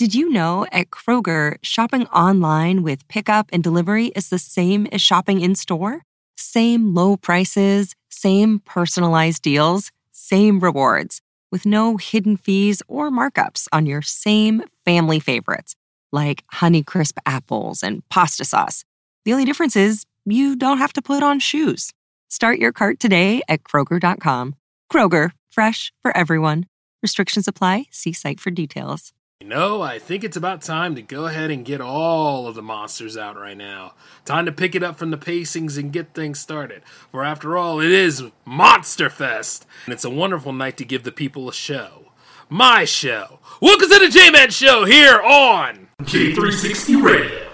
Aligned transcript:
Did 0.00 0.14
you 0.14 0.30
know 0.30 0.64
at 0.72 0.88
Kroger, 0.88 1.58
shopping 1.60 2.06
online 2.06 2.82
with 2.82 3.06
pickup 3.08 3.50
and 3.52 3.62
delivery 3.62 4.06
is 4.16 4.30
the 4.30 4.38
same 4.38 4.86
as 4.92 5.02
shopping 5.02 5.42
in 5.42 5.54
store? 5.54 6.04
Same 6.38 6.94
low 6.94 7.18
prices, 7.18 7.94
same 8.08 8.60
personalized 8.60 9.42
deals, 9.42 9.90
same 10.10 10.58
rewards, 10.58 11.20
with 11.52 11.66
no 11.66 11.98
hidden 11.98 12.38
fees 12.38 12.82
or 12.88 13.10
markups 13.10 13.68
on 13.72 13.84
your 13.84 14.00
same 14.00 14.62
family 14.86 15.20
favorites, 15.20 15.76
like 16.10 16.44
Honeycrisp 16.50 17.18
apples 17.26 17.82
and 17.82 18.02
pasta 18.08 18.46
sauce. 18.46 18.86
The 19.26 19.34
only 19.34 19.44
difference 19.44 19.76
is 19.76 20.06
you 20.24 20.56
don't 20.56 20.78
have 20.78 20.94
to 20.94 21.02
put 21.02 21.22
on 21.22 21.40
shoes. 21.40 21.92
Start 22.30 22.58
your 22.58 22.72
cart 22.72 23.00
today 23.00 23.42
at 23.50 23.64
Kroger.com. 23.64 24.54
Kroger, 24.90 25.32
fresh 25.50 25.92
for 26.00 26.16
everyone. 26.16 26.64
Restrictions 27.02 27.46
apply. 27.46 27.84
See 27.90 28.14
site 28.14 28.40
for 28.40 28.50
details. 28.50 29.12
You 29.42 29.48
know, 29.48 29.80
I 29.80 29.98
think 29.98 30.22
it's 30.22 30.36
about 30.36 30.60
time 30.60 30.94
to 30.96 31.00
go 31.00 31.24
ahead 31.24 31.50
and 31.50 31.64
get 31.64 31.80
all 31.80 32.46
of 32.46 32.54
the 32.54 32.60
monsters 32.60 33.16
out 33.16 33.36
right 33.36 33.56
now. 33.56 33.94
Time 34.26 34.44
to 34.44 34.52
pick 34.52 34.74
it 34.74 34.82
up 34.82 34.98
from 34.98 35.10
the 35.10 35.16
pacings 35.16 35.78
and 35.78 35.90
get 35.90 36.12
things 36.12 36.38
started. 36.38 36.82
For 37.10 37.24
after 37.24 37.56
all, 37.56 37.80
it 37.80 37.90
is 37.90 38.22
Monster 38.44 39.08
Fest, 39.08 39.64
and 39.86 39.94
it's 39.94 40.04
a 40.04 40.10
wonderful 40.10 40.52
night 40.52 40.76
to 40.76 40.84
give 40.84 41.04
the 41.04 41.10
people 41.10 41.48
a 41.48 41.54
show. 41.54 42.12
My 42.50 42.84
show. 42.84 43.38
Welcome 43.62 43.88
to 43.88 43.98
the 44.00 44.10
J 44.10 44.28
Man 44.28 44.50
Show 44.50 44.84
here 44.84 45.18
on 45.22 45.88
J360 46.02 47.02
Radio. 47.02 47.49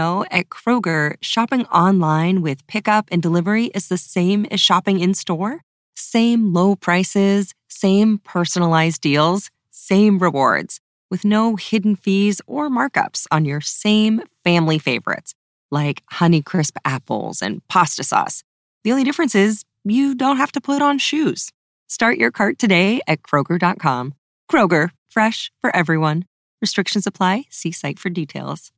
Know 0.00 0.24
at 0.30 0.48
Kroger, 0.48 1.16
shopping 1.20 1.64
online 1.66 2.40
with 2.46 2.66
pickup 2.66 3.04
and 3.12 3.22
delivery 3.22 3.66
is 3.78 3.88
the 3.88 3.98
same 3.98 4.46
as 4.50 4.60
shopping 4.60 4.98
in 5.00 5.12
store? 5.14 5.60
Same 5.94 6.52
low 6.54 6.74
prices, 6.86 7.54
same 7.68 8.18
personalized 8.18 9.00
deals, 9.02 9.50
same 9.70 10.18
rewards, 10.18 10.80
with 11.10 11.22
no 11.24 11.56
hidden 11.56 11.96
fees 11.96 12.40
or 12.46 12.70
markups 12.70 13.26
on 13.30 13.44
your 13.44 13.60
same 13.60 14.22
family 14.42 14.78
favorites, 14.78 15.34
like 15.70 16.02
Honeycrisp 16.18 16.76
apples 16.84 17.42
and 17.42 17.60
pasta 17.68 18.02
sauce. 18.02 18.42
The 18.84 18.92
only 18.92 19.04
difference 19.04 19.34
is 19.34 19.64
you 19.84 20.14
don't 20.14 20.38
have 20.38 20.52
to 20.52 20.60
put 20.60 20.80
on 20.80 20.98
shoes. 20.98 21.50
Start 21.88 22.16
your 22.16 22.30
cart 22.30 22.58
today 22.58 23.00
at 23.06 23.22
Kroger.com. 23.22 24.14
Kroger, 24.50 24.90
fresh 25.10 25.52
for 25.60 25.74
everyone. 25.76 26.24
Restrictions 26.62 27.06
apply. 27.06 27.44
See 27.50 27.72
site 27.72 27.98
for 27.98 28.10
details. 28.10 28.72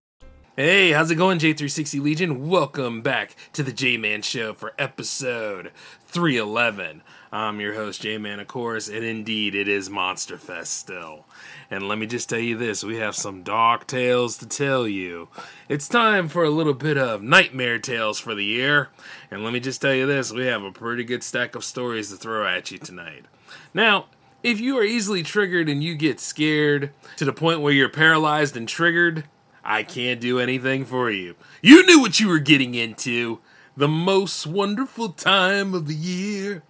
Hey, 0.55 0.91
how's 0.93 1.11
it 1.11 1.15
going, 1.15 1.39
J360 1.39 2.03
Legion? 2.03 2.47
Welcome 2.47 3.01
back 3.01 3.37
to 3.55 3.63
the 3.63 3.73
J 3.73 3.97
Man 3.97 4.21
Show 4.21 4.53
for 4.53 4.75
episode 4.79 5.73
311. 6.09 7.01
I'm 7.33 7.59
your 7.59 7.73
host, 7.73 8.03
J 8.03 8.19
Man, 8.19 8.39
of 8.39 8.49
course, 8.49 8.87
and 8.87 9.03
indeed 9.03 9.55
it 9.55 9.67
is 9.67 9.89
Monster 9.89 10.37
Fest 10.37 10.75
still. 10.75 11.25
And 11.71 11.89
let 11.89 11.97
me 11.97 12.07
just 12.07 12.29
tell 12.29 12.39
you 12.39 12.59
this 12.59 12.85
we 12.85 12.97
have 12.97 13.17
some 13.17 13.43
dark 13.43 13.87
tales 13.87 14.37
to 14.39 14.47
tell 14.47 14.87
you. 14.87 15.31
It's 15.71 15.89
time 15.89 16.29
for 16.29 16.45
a 16.45 16.51
little 16.51 16.75
bit 16.75 16.99
of 16.99 17.23
nightmare 17.23 17.79
tales 17.79 18.19
for 18.19 18.35
the 18.35 18.45
year. 18.45 18.91
And 19.31 19.45
let 19.45 19.55
me 19.55 19.61
just 19.61 19.81
tell 19.81 19.95
you 19.95 20.05
this 20.05 20.33
we 20.33 20.45
have 20.49 20.65
a 20.65 20.71
pretty 20.71 21.05
good 21.05 21.23
stack 21.23 21.55
of 21.55 21.65
stories 21.65 22.11
to 22.11 22.17
throw 22.17 22.47
at 22.47 22.71
you 22.71 22.77
tonight. 22.77 23.25
Now, 23.73 24.05
if 24.43 24.61
you 24.61 24.77
are 24.77 24.85
easily 24.85 25.23
triggered 25.23 25.71
and 25.71 25.83
you 25.83 25.95
get 25.95 26.21
scared 26.21 26.91
to 27.17 27.25
the 27.25 27.33
point 27.33 27.63
where 27.63 27.73
you're 27.73 27.89
paralyzed 27.89 28.55
and 28.55 28.69
triggered, 28.69 29.25
I 29.65 29.83
can't 29.83 30.21
do 30.21 30.39
anything 30.39 30.85
for 30.85 31.11
you. 31.11 31.37
You 31.61 31.87
knew 31.87 32.01
what 32.01 32.21
you 32.21 32.29
were 32.29 32.39
getting 32.39 32.75
into. 32.75 33.41
The 33.77 33.89
most 33.89 34.47
wonderful 34.47 35.11
time 35.11 35.75
of 35.75 35.87
the 35.87 35.95
year. 35.95 36.63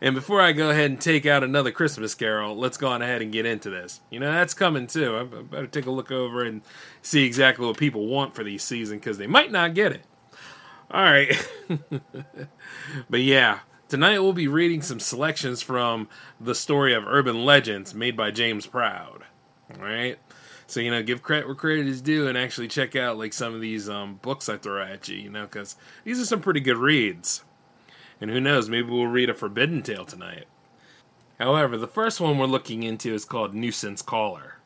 And 0.00 0.14
before 0.14 0.40
I 0.40 0.52
go 0.52 0.70
ahead 0.70 0.90
and 0.90 1.00
take 1.00 1.26
out 1.26 1.44
another 1.44 1.70
Christmas 1.70 2.14
carol, 2.14 2.56
let's 2.56 2.78
go 2.78 2.88
on 2.88 3.02
ahead 3.02 3.20
and 3.20 3.30
get 3.30 3.44
into 3.44 3.68
this. 3.68 4.00
You 4.08 4.18
know, 4.18 4.32
that's 4.32 4.54
coming 4.54 4.86
too. 4.86 5.16
I 5.16 5.24
better 5.24 5.66
take 5.66 5.86
a 5.86 5.90
look 5.90 6.10
over 6.10 6.42
and 6.42 6.62
see 7.02 7.24
exactly 7.24 7.66
what 7.66 7.76
people 7.76 8.06
want 8.06 8.34
for 8.34 8.42
these 8.42 8.62
season 8.62 8.98
because 8.98 9.18
they 9.18 9.26
might 9.26 9.52
not 9.52 9.74
get 9.74 9.92
it. 9.92 10.04
All 10.90 11.02
right. 11.02 11.48
but 13.10 13.20
yeah, 13.20 13.60
tonight 13.88 14.20
we'll 14.20 14.32
be 14.32 14.48
reading 14.48 14.80
some 14.80 15.00
selections 15.00 15.60
from 15.60 16.08
the 16.40 16.54
story 16.54 16.94
of 16.94 17.06
urban 17.06 17.44
legends 17.44 17.92
made 17.92 18.16
by 18.16 18.30
James 18.30 18.66
Proud. 18.66 19.24
All 19.74 19.84
right. 19.84 20.18
So 20.70 20.78
you 20.78 20.92
know, 20.92 21.02
give 21.02 21.20
credit 21.20 21.46
where 21.46 21.56
credit 21.56 21.88
is 21.88 22.00
due, 22.00 22.28
and 22.28 22.38
actually 22.38 22.68
check 22.68 22.94
out 22.94 23.18
like 23.18 23.32
some 23.32 23.54
of 23.54 23.60
these 23.60 23.88
um, 23.88 24.20
books 24.22 24.48
I 24.48 24.56
throw 24.56 24.80
at 24.80 25.08
you. 25.08 25.16
You 25.16 25.28
know, 25.28 25.42
because 25.42 25.74
these 26.04 26.20
are 26.20 26.24
some 26.24 26.40
pretty 26.40 26.60
good 26.60 26.76
reads. 26.76 27.42
And 28.20 28.30
who 28.30 28.40
knows, 28.40 28.68
maybe 28.68 28.88
we'll 28.88 29.06
read 29.06 29.30
a 29.30 29.34
Forbidden 29.34 29.82
Tale 29.82 30.04
tonight. 30.04 30.44
However, 31.40 31.76
the 31.76 31.88
first 31.88 32.20
one 32.20 32.38
we're 32.38 32.46
looking 32.46 32.84
into 32.84 33.12
is 33.12 33.24
called 33.24 33.52
Nuisance 33.52 34.00
Caller. 34.00 34.58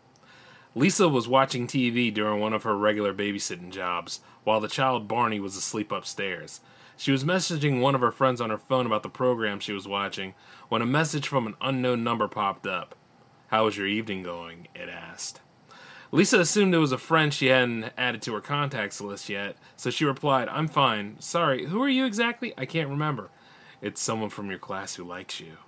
Lisa 0.75 1.09
was 1.09 1.26
watching 1.26 1.66
TV 1.66 2.12
during 2.12 2.38
one 2.38 2.53
of 2.53 2.64
her 2.64 2.76
regular 2.76 3.14
babysitting 3.14 3.70
jobs, 3.70 4.20
while 4.43 4.60
the 4.60 4.69
child 4.69 5.09
Barney 5.09 5.41
was 5.41 5.56
asleep 5.56 5.91
upstairs. 5.91 6.60
She 6.98 7.12
was 7.12 7.25
messaging 7.25 7.81
one 7.81 7.94
of 7.94 8.03
her 8.03 8.12
friends 8.12 8.43
on 8.43 8.50
her 8.50 8.59
phone 8.59 8.84
about 8.84 9.04
the 9.04 9.09
program 9.09 9.59
she 9.59 9.72
was 9.72 9.88
watching 9.88 10.34
when 10.69 10.82
a 10.82 10.87
message 10.87 11.28
from 11.28 11.47
an 11.47 11.54
unknown 11.62 12.04
number 12.04 12.28
popped 12.28 12.66
up. 12.66 12.94
How 13.47 13.64
was 13.64 13.78
your 13.78 13.87
evening 13.87 14.22
going? 14.22 14.69
It 14.75 14.91
asked. 14.91 15.41
Lisa 16.12 16.38
assumed 16.38 16.75
it 16.75 16.78
was 16.78 16.92
a 16.92 16.98
friend 16.98 17.32
she 17.32 17.47
hadn't 17.47 17.91
added 17.97 18.22
to 18.22 18.34
her 18.34 18.41
contacts 18.41 19.00
list 19.00 19.28
yet, 19.28 19.56
so 19.76 19.91
she 19.91 20.04
replied, 20.04 20.48
I'm 20.48 20.69
fine. 20.69 21.16
Sorry, 21.19 21.66
who 21.66 21.82
are 21.82 21.88
you 21.88 22.04
exactly? 22.04 22.54
I 22.56 22.66
can't 22.66 22.91
remember. 22.91 23.31
It's 23.81 24.00
someone 24.00 24.31
from 24.31 24.48
your 24.48 24.59
class 24.59 24.94
who 24.94 25.04
likes 25.04 25.41
you. 25.41 25.59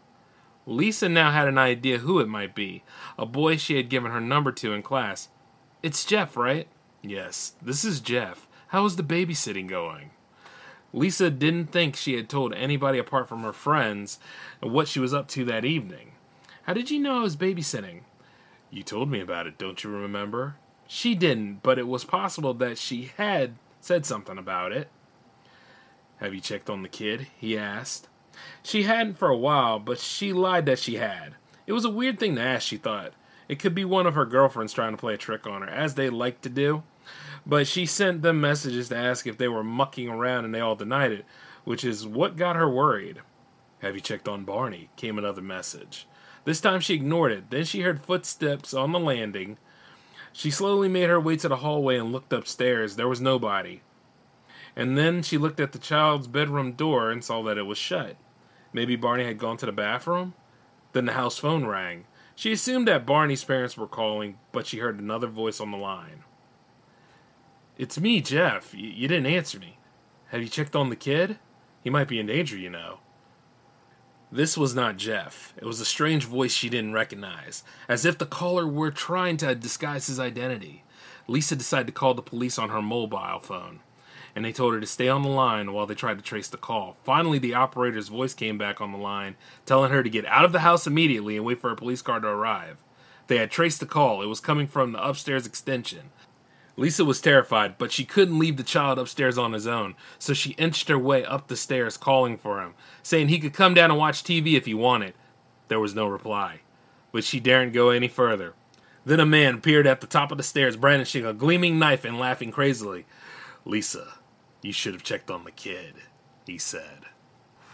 Lisa 0.66 1.08
now 1.08 1.30
had 1.30 1.48
an 1.48 1.58
idea 1.58 1.98
who 1.98 2.18
it 2.18 2.28
might 2.28 2.54
be 2.54 2.82
a 3.18 3.26
boy 3.26 3.56
she 3.56 3.76
had 3.76 3.88
given 3.88 4.10
her 4.10 4.20
number 4.20 4.50
to 4.52 4.72
in 4.72 4.82
class. 4.82 5.28
It's 5.82 6.04
Jeff, 6.04 6.36
right? 6.36 6.66
Yes, 7.02 7.54
this 7.62 7.84
is 7.84 8.00
Jeff. 8.00 8.48
How 8.68 8.84
is 8.84 8.96
the 8.96 9.04
babysitting 9.04 9.68
going? 9.68 10.10
Lisa 10.92 11.30
didn't 11.30 11.66
think 11.66 11.94
she 11.94 12.14
had 12.14 12.28
told 12.28 12.54
anybody 12.54 12.98
apart 12.98 13.28
from 13.28 13.42
her 13.42 13.52
friends 13.52 14.18
what 14.60 14.88
she 14.88 14.98
was 14.98 15.14
up 15.14 15.28
to 15.28 15.44
that 15.44 15.64
evening. 15.64 16.12
How 16.64 16.72
did 16.72 16.90
you 16.90 16.98
know 16.98 17.18
I 17.18 17.22
was 17.22 17.36
babysitting? 17.36 18.00
You 18.70 18.82
told 18.82 19.10
me 19.10 19.20
about 19.20 19.46
it, 19.46 19.58
don't 19.58 19.82
you 19.82 19.90
remember? 19.90 20.56
She 20.86 21.14
didn't, 21.14 21.62
but 21.62 21.78
it 21.78 21.86
was 21.86 22.04
possible 22.04 22.54
that 22.54 22.78
she 22.78 23.12
had 23.16 23.54
said 23.80 24.06
something 24.06 24.38
about 24.38 24.72
it. 24.72 24.88
Have 26.18 26.34
you 26.34 26.40
checked 26.40 26.70
on 26.70 26.82
the 26.82 26.88
kid? 26.88 27.28
he 27.38 27.56
asked. 27.58 28.08
She 28.62 28.82
hadn't 28.82 29.18
for 29.18 29.28
a 29.28 29.36
while, 29.36 29.78
but 29.78 29.98
she 29.98 30.32
lied 30.32 30.66
that 30.66 30.78
she 30.78 30.96
had. 30.96 31.34
It 31.66 31.72
was 31.72 31.84
a 31.84 31.90
weird 31.90 32.18
thing 32.18 32.36
to 32.36 32.42
ask, 32.42 32.66
she 32.66 32.76
thought. 32.76 33.12
It 33.48 33.58
could 33.58 33.74
be 33.74 33.84
one 33.84 34.06
of 34.06 34.14
her 34.14 34.26
girlfriends 34.26 34.72
trying 34.72 34.92
to 34.92 34.96
play 34.96 35.14
a 35.14 35.18
trick 35.18 35.46
on 35.46 35.62
her, 35.62 35.68
as 35.68 35.94
they 35.94 36.10
like 36.10 36.40
to 36.42 36.48
do. 36.48 36.82
But 37.44 37.66
she 37.66 37.86
sent 37.86 38.22
them 38.22 38.40
messages 38.40 38.88
to 38.88 38.96
ask 38.96 39.26
if 39.26 39.38
they 39.38 39.48
were 39.48 39.62
mucking 39.62 40.08
around 40.08 40.44
and 40.44 40.54
they 40.54 40.60
all 40.60 40.74
denied 40.74 41.12
it, 41.12 41.24
which 41.64 41.84
is 41.84 42.06
what 42.06 42.36
got 42.36 42.56
her 42.56 42.68
worried. 42.68 43.20
Have 43.80 43.94
you 43.94 44.00
checked 44.00 44.28
on 44.28 44.44
Barney? 44.44 44.90
came 44.96 45.18
another 45.18 45.42
message. 45.42 46.06
This 46.46 46.60
time 46.60 46.78
she 46.78 46.94
ignored 46.94 47.32
it. 47.32 47.50
Then 47.50 47.64
she 47.64 47.80
heard 47.80 48.00
footsteps 48.00 48.72
on 48.72 48.92
the 48.92 49.00
landing. 49.00 49.58
She 50.32 50.48
slowly 50.48 50.88
made 50.88 51.08
her 51.08 51.20
way 51.20 51.36
to 51.38 51.48
the 51.48 51.56
hallway 51.56 51.98
and 51.98 52.12
looked 52.12 52.32
upstairs. 52.32 52.94
There 52.94 53.08
was 53.08 53.20
nobody. 53.20 53.82
And 54.76 54.96
then 54.96 55.22
she 55.22 55.38
looked 55.38 55.58
at 55.58 55.72
the 55.72 55.78
child's 55.78 56.28
bedroom 56.28 56.72
door 56.72 57.10
and 57.10 57.24
saw 57.24 57.42
that 57.42 57.58
it 57.58 57.64
was 57.64 57.78
shut. 57.78 58.16
Maybe 58.72 58.94
Barney 58.94 59.24
had 59.24 59.38
gone 59.38 59.56
to 59.56 59.66
the 59.66 59.72
bathroom? 59.72 60.34
Then 60.92 61.06
the 61.06 61.14
house 61.14 61.36
phone 61.36 61.66
rang. 61.66 62.04
She 62.36 62.52
assumed 62.52 62.86
that 62.86 63.06
Barney's 63.06 63.42
parents 63.42 63.76
were 63.76 63.88
calling, 63.88 64.38
but 64.52 64.68
she 64.68 64.78
heard 64.78 65.00
another 65.00 65.26
voice 65.26 65.58
on 65.58 65.72
the 65.72 65.76
line. 65.76 66.22
It's 67.76 67.98
me, 67.98 68.20
Jeff. 68.20 68.72
Y- 68.72 68.80
you 68.80 69.08
didn't 69.08 69.26
answer 69.26 69.58
me. 69.58 69.78
Have 70.28 70.42
you 70.42 70.48
checked 70.48 70.76
on 70.76 70.90
the 70.90 70.96
kid? 70.96 71.38
He 71.82 71.90
might 71.90 72.08
be 72.08 72.20
in 72.20 72.26
danger, 72.26 72.56
you 72.56 72.70
know. 72.70 73.00
This 74.36 74.58
was 74.58 74.74
not 74.74 74.98
Jeff. 74.98 75.54
It 75.56 75.64
was 75.64 75.80
a 75.80 75.86
strange 75.86 76.26
voice 76.26 76.52
she 76.52 76.68
didn't 76.68 76.92
recognize, 76.92 77.64
as 77.88 78.04
if 78.04 78.18
the 78.18 78.26
caller 78.26 78.66
were 78.66 78.90
trying 78.90 79.38
to 79.38 79.54
disguise 79.54 80.08
his 80.08 80.20
identity. 80.20 80.84
Lisa 81.26 81.56
decided 81.56 81.86
to 81.86 81.94
call 81.94 82.12
the 82.12 82.20
police 82.20 82.58
on 82.58 82.68
her 82.68 82.82
mobile 82.82 83.40
phone. 83.40 83.80
and 84.34 84.44
they 84.44 84.52
told 84.52 84.74
her 84.74 84.80
to 84.80 84.86
stay 84.86 85.08
on 85.08 85.22
the 85.22 85.30
line 85.30 85.72
while 85.72 85.86
they 85.86 85.94
tried 85.94 86.18
to 86.18 86.22
trace 86.22 86.48
the 86.48 86.58
call. 86.58 86.98
Finally, 87.02 87.38
the 87.38 87.54
operator's 87.54 88.08
voice 88.08 88.34
came 88.34 88.58
back 88.58 88.78
on 88.78 88.92
the 88.92 88.98
line, 88.98 89.36
telling 89.64 89.90
her 89.90 90.02
to 90.02 90.10
get 90.10 90.26
out 90.26 90.44
of 90.44 90.52
the 90.52 90.58
house 90.58 90.86
immediately 90.86 91.38
and 91.38 91.46
wait 91.46 91.58
for 91.58 91.70
a 91.70 91.76
police 91.76 92.02
car 92.02 92.20
to 92.20 92.28
arrive. 92.28 92.76
They 93.28 93.38
had 93.38 93.50
traced 93.50 93.80
the 93.80 93.86
call, 93.86 94.20
it 94.20 94.26
was 94.26 94.40
coming 94.40 94.66
from 94.66 94.92
the 94.92 95.02
upstairs 95.02 95.46
extension. 95.46 96.10
Lisa 96.76 97.04
was 97.04 97.20
terrified, 97.22 97.78
but 97.78 97.90
she 97.90 98.04
couldn't 98.04 98.38
leave 98.38 98.58
the 98.58 98.62
child 98.62 98.98
upstairs 98.98 99.38
on 99.38 99.54
his 99.54 99.66
own, 99.66 99.94
so 100.18 100.34
she 100.34 100.50
inched 100.52 100.88
her 100.88 100.98
way 100.98 101.24
up 101.24 101.48
the 101.48 101.56
stairs 101.56 101.96
calling 101.96 102.36
for 102.36 102.60
him, 102.60 102.74
saying 103.02 103.28
he 103.28 103.38
could 103.38 103.54
come 103.54 103.72
down 103.72 103.90
and 103.90 103.98
watch 103.98 104.22
TV 104.22 104.54
if 104.54 104.66
he 104.66 104.74
wanted. 104.74 105.14
There 105.68 105.80
was 105.80 105.94
no 105.94 106.06
reply, 106.06 106.60
but 107.12 107.24
she 107.24 107.40
daren't 107.40 107.72
go 107.72 107.88
any 107.90 108.08
further. 108.08 108.54
Then 109.06 109.20
a 109.20 109.26
man 109.26 109.54
appeared 109.54 109.86
at 109.86 110.00
the 110.00 110.06
top 110.06 110.30
of 110.30 110.36
the 110.36 110.44
stairs, 110.44 110.76
brandishing 110.76 111.24
a 111.24 111.32
gleaming 111.32 111.78
knife 111.78 112.04
and 112.04 112.18
laughing 112.18 112.50
crazily. 112.50 113.06
Lisa, 113.64 114.14
you 114.62 114.72
should 114.72 114.92
have 114.92 115.02
checked 115.02 115.30
on 115.30 115.44
the 115.44 115.50
kid, 115.50 115.94
he 116.46 116.58
said. 116.58 117.06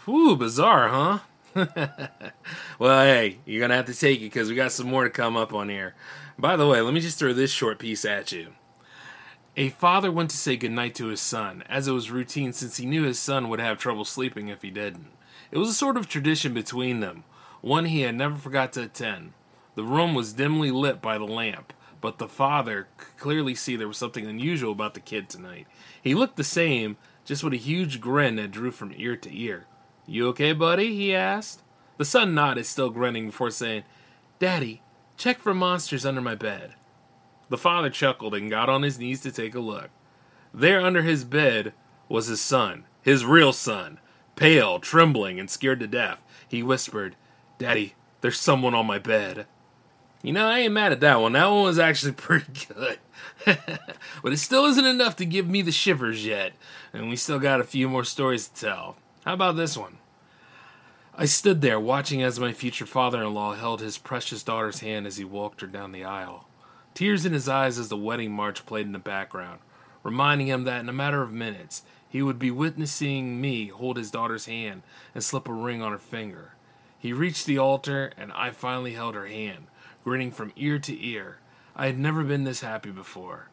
Whew, 0.05 0.37
bizarre, 0.37 0.89
huh? 0.89 1.19
well, 2.79 3.03
hey, 3.03 3.39
you're 3.45 3.61
gonna 3.61 3.75
have 3.75 3.85
to 3.85 3.93
take 3.93 4.19
it 4.19 4.25
because 4.25 4.49
we 4.49 4.55
got 4.55 4.71
some 4.71 4.87
more 4.87 5.03
to 5.03 5.09
come 5.09 5.35
up 5.35 5.53
on 5.53 5.69
here. 5.69 5.93
By 6.37 6.55
the 6.55 6.67
way, 6.67 6.81
let 6.81 6.93
me 6.93 6.99
just 7.01 7.19
throw 7.19 7.33
this 7.33 7.51
short 7.51 7.79
piece 7.79 8.05
at 8.05 8.31
you. 8.31 8.53
A 9.55 9.69
father 9.69 10.11
went 10.11 10.31
to 10.31 10.37
say 10.37 10.57
goodnight 10.57 10.95
to 10.95 11.07
his 11.07 11.21
son, 11.21 11.63
as 11.69 11.87
it 11.87 11.91
was 11.91 12.09
routine 12.09 12.53
since 12.53 12.77
he 12.77 12.87
knew 12.87 13.03
his 13.03 13.19
son 13.19 13.49
would 13.49 13.59
have 13.59 13.77
trouble 13.77 14.03
sleeping 14.03 14.47
if 14.47 14.63
he 14.63 14.71
didn't. 14.71 15.11
It 15.51 15.59
was 15.59 15.69
a 15.69 15.75
sort 15.75 15.95
of 15.95 16.07
tradition 16.07 16.55
between 16.55 17.01
them, 17.01 17.23
one 17.61 17.85
he 17.85 18.01
had 18.01 18.15
never 18.15 18.35
forgot 18.35 18.73
to 18.73 18.81
attend. 18.81 19.33
The 19.75 19.83
room 19.83 20.15
was 20.15 20.33
dimly 20.33 20.71
lit 20.71 21.03
by 21.03 21.19
the 21.19 21.25
lamp, 21.25 21.71
but 22.01 22.17
the 22.17 22.27
father 22.27 22.87
could 22.97 23.15
clearly 23.17 23.53
see 23.53 23.75
there 23.75 23.87
was 23.87 23.97
something 23.97 24.25
unusual 24.25 24.71
about 24.71 24.95
the 24.95 24.99
kid 24.99 25.29
tonight. 25.29 25.67
He 26.01 26.15
looked 26.15 26.37
the 26.37 26.43
same, 26.43 26.97
just 27.23 27.43
with 27.43 27.53
a 27.53 27.57
huge 27.57 28.01
grin 28.01 28.37
that 28.37 28.49
drew 28.49 28.71
from 28.71 28.91
ear 28.97 29.15
to 29.17 29.39
ear. 29.39 29.67
You 30.07 30.29
okay, 30.29 30.53
buddy? 30.53 30.95
he 30.95 31.13
asked. 31.13 31.61
The 31.97 32.05
son 32.05 32.33
nodded, 32.33 32.65
still 32.65 32.89
grinning, 32.89 33.27
before 33.27 33.51
saying, 33.51 33.83
Daddy, 34.39 34.81
check 35.15 35.37
for 35.37 35.53
monsters 35.53 36.07
under 36.07 36.21
my 36.21 36.33
bed. 36.33 36.73
The 37.49 37.57
father 37.57 37.89
chuckled 37.89 38.33
and 38.33 38.49
got 38.49 38.69
on 38.69 38.83
his 38.83 38.99
knees 38.99 39.21
to 39.21 39.31
take 39.31 39.55
a 39.55 39.59
look. 39.59 39.89
There 40.53 40.81
under 40.81 41.01
his 41.01 41.23
bed 41.23 41.73
was 42.07 42.27
his 42.27 42.41
son, 42.41 42.85
his 43.01 43.25
real 43.25 43.53
son, 43.53 43.99
pale, 44.35 44.79
trembling, 44.79 45.39
and 45.39 45.49
scared 45.49 45.79
to 45.81 45.87
death. 45.87 46.21
He 46.47 46.63
whispered, 46.63 47.15
Daddy, 47.57 47.95
there's 48.21 48.39
someone 48.39 48.75
on 48.75 48.85
my 48.85 48.99
bed. 48.99 49.47
You 50.21 50.31
know, 50.31 50.47
I 50.47 50.59
ain't 50.59 50.73
mad 50.73 50.91
at 50.91 51.01
that 51.01 51.19
one. 51.19 51.33
That 51.33 51.47
one 51.47 51.63
was 51.63 51.79
actually 51.79 52.11
pretty 52.13 52.67
good. 52.73 52.99
but 53.45 54.33
it 54.33 54.37
still 54.37 54.65
isn't 54.65 54.85
enough 54.85 55.15
to 55.17 55.25
give 55.25 55.47
me 55.47 55.61
the 55.61 55.71
shivers 55.71 56.25
yet, 56.25 56.53
and 56.93 57.09
we 57.09 57.15
still 57.15 57.39
got 57.39 57.59
a 57.59 57.65
few 57.65 57.89
more 57.89 58.03
stories 58.03 58.47
to 58.47 58.61
tell. 58.61 58.95
How 59.25 59.33
about 59.33 59.55
this 59.55 59.77
one? 59.77 59.97
I 61.15 61.25
stood 61.25 61.61
there 61.61 61.79
watching 61.79 62.23
as 62.23 62.39
my 62.39 62.53
future 62.53 62.85
father 62.85 63.21
in 63.21 63.33
law 63.33 63.53
held 63.53 63.81
his 63.81 63.97
precious 63.97 64.43
daughter's 64.43 64.79
hand 64.79 65.05
as 65.05 65.17
he 65.17 65.23
walked 65.23 65.61
her 65.61 65.67
down 65.67 65.91
the 65.91 66.03
aisle 66.03 66.47
tears 66.93 67.25
in 67.25 67.33
his 67.33 67.49
eyes 67.49 67.79
as 67.79 67.89
the 67.89 67.97
wedding 67.97 68.31
march 68.31 68.65
played 68.65 68.85
in 68.85 68.91
the 68.91 68.99
background, 68.99 69.59
reminding 70.03 70.47
him 70.47 70.63
that 70.63 70.79
in 70.79 70.89
a 70.89 70.93
matter 70.93 71.21
of 71.21 71.31
minutes 71.31 71.83
he 72.07 72.21
would 72.21 72.37
be 72.37 72.51
witnessing 72.51 73.41
me 73.41 73.67
hold 73.67 73.97
his 73.97 74.11
daughter's 74.11 74.45
hand 74.45 74.83
and 75.15 75.23
slip 75.23 75.47
a 75.47 75.53
ring 75.53 75.81
on 75.81 75.91
her 75.91 75.97
finger. 75.97 76.53
He 76.97 77.11
reached 77.11 77.45
the 77.45 77.57
altar, 77.57 78.13
and 78.17 78.31
I 78.31 78.51
finally 78.51 78.93
held 78.93 79.15
her 79.15 79.27
hand, 79.27 79.65
grinning 80.03 80.31
from 80.31 80.53
ear 80.55 80.79
to 80.79 81.05
ear. 81.05 81.39
I 81.75 81.87
had 81.87 81.97
never 81.97 82.23
been 82.23 82.43
this 82.43 82.61
happy 82.61 82.91
before. 82.91 83.49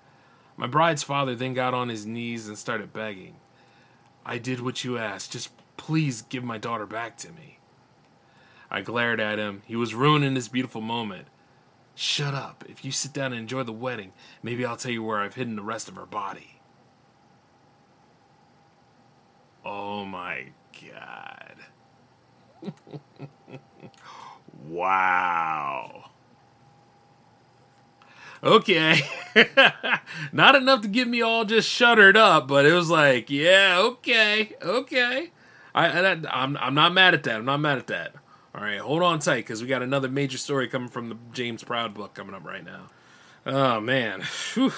My 0.57 0.67
bride's 0.67 1.03
father 1.03 1.35
then 1.35 1.55
got 1.55 1.73
on 1.73 1.89
his 1.89 2.05
knees 2.05 2.47
and 2.47 2.59
started 2.59 2.93
begging. 2.93 3.37
I 4.27 4.37
did 4.39 4.61
what 4.61 4.85
you 4.85 4.99
asked. 4.99 5.33
Just 5.33 5.51
please 5.79 6.23
give 6.23 6.45
my 6.45 6.59
daughter 6.59 6.87
back 6.87 7.17
to 7.19 7.33
me. 7.33 7.59
I 8.71 8.83
glared 8.83 9.21
at 9.21 9.39
him. 9.39 9.63
He 9.67 9.75
was 9.75 9.95
ruining 9.95 10.35
this 10.35 10.49
beautiful 10.49 10.83
moment. 10.83 11.27
Shut 12.01 12.33
up. 12.33 12.65
If 12.67 12.83
you 12.83 12.93
sit 12.93 13.13
down 13.13 13.35
and 13.35 13.43
enjoy 13.43 13.63
the 13.63 13.75
wedding, 13.75 14.13
maybe 14.43 14.65
I'll 14.65 14.79
tell 14.79 14.91
you 14.91 15.03
where 15.03 15.19
I've 15.19 15.35
hidden 15.35 15.55
the 15.55 15.63
rest 15.63 15.87
of 15.87 15.97
her 15.97 16.07
body. 16.07 16.63
Oh 19.67 20.07
my 20.07 20.47
god. 20.81 21.57
wow. 24.67 26.09
Okay. 28.43 29.03
Not 30.33 30.55
enough 30.55 30.81
to 30.81 30.89
get 30.89 31.07
me 31.07 31.21
all 31.21 31.45
just 31.45 31.69
shuttered 31.69 32.17
up, 32.17 32.49
but 32.49 32.65
it 32.65 32.73
was 32.73 32.89
like, 32.89 33.29
yeah, 33.29 33.77
okay, 33.79 34.55
okay. 34.63 35.33
I, 35.75 35.87
I 35.87 36.13
I'm 36.31 36.57
I'm 36.57 36.75
not 36.75 36.95
mad 36.95 37.13
at 37.13 37.25
that. 37.25 37.37
I'm 37.37 37.45
not 37.45 37.61
mad 37.61 37.77
at 37.77 37.89
that. 37.89 38.15
All 38.61 38.67
right, 38.67 38.79
hold 38.79 39.03
on 39.03 39.21
tight 39.21 39.37
because 39.37 39.63
we 39.63 39.69
got 39.69 39.81
another 39.81 40.11
major 40.11 40.37
story 40.37 40.69
coming 40.69 40.91
from 40.91 41.09
the 41.09 41.17
James 41.33 41.65
Proud 41.65 41.95
book 41.95 42.13
coming 42.13 42.35
up 42.35 42.45
right 42.45 42.63
now. 42.63 42.91
Oh 43.47 43.81
man, 43.81 44.21
Whew. 44.53 44.75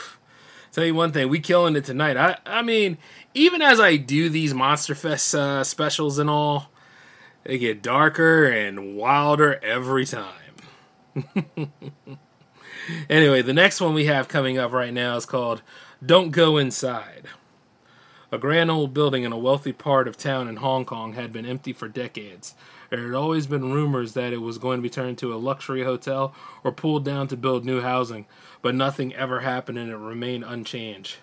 tell 0.70 0.84
you 0.84 0.94
one 0.94 1.10
thing, 1.10 1.28
we 1.28 1.40
killing 1.40 1.74
it 1.74 1.84
tonight. 1.84 2.16
I 2.16 2.38
I 2.46 2.62
mean, 2.62 2.96
even 3.34 3.60
as 3.60 3.80
I 3.80 3.96
do 3.96 4.28
these 4.28 4.54
Monster 4.54 4.94
Fest 4.94 5.34
uh, 5.34 5.64
specials 5.64 6.20
and 6.20 6.30
all, 6.30 6.70
they 7.42 7.58
get 7.58 7.82
darker 7.82 8.44
and 8.44 8.94
wilder 8.94 9.58
every 9.64 10.06
time. 10.06 10.54
anyway, 13.10 13.42
the 13.42 13.52
next 13.52 13.80
one 13.80 13.94
we 13.94 14.04
have 14.04 14.28
coming 14.28 14.58
up 14.58 14.70
right 14.70 14.94
now 14.94 15.16
is 15.16 15.26
called 15.26 15.60
"Don't 16.06 16.30
Go 16.30 16.56
Inside." 16.56 17.24
A 18.30 18.38
grand 18.38 18.70
old 18.70 18.94
building 18.94 19.24
in 19.24 19.32
a 19.32 19.36
wealthy 19.36 19.72
part 19.72 20.06
of 20.06 20.16
town 20.16 20.46
in 20.46 20.56
Hong 20.56 20.84
Kong 20.84 21.14
had 21.14 21.32
been 21.32 21.44
empty 21.44 21.72
for 21.72 21.88
decades. 21.88 22.54
There 22.92 23.06
had 23.06 23.14
always 23.14 23.46
been 23.46 23.72
rumors 23.72 24.12
that 24.12 24.34
it 24.34 24.42
was 24.42 24.58
going 24.58 24.76
to 24.76 24.82
be 24.82 24.90
turned 24.90 25.08
into 25.08 25.32
a 25.32 25.40
luxury 25.40 25.82
hotel 25.82 26.34
or 26.62 26.72
pulled 26.72 27.06
down 27.06 27.26
to 27.28 27.38
build 27.38 27.64
new 27.64 27.80
housing, 27.80 28.26
but 28.60 28.74
nothing 28.74 29.14
ever 29.14 29.40
happened 29.40 29.78
and 29.78 29.90
it 29.90 29.96
remained 29.96 30.44
unchanged. 30.44 31.16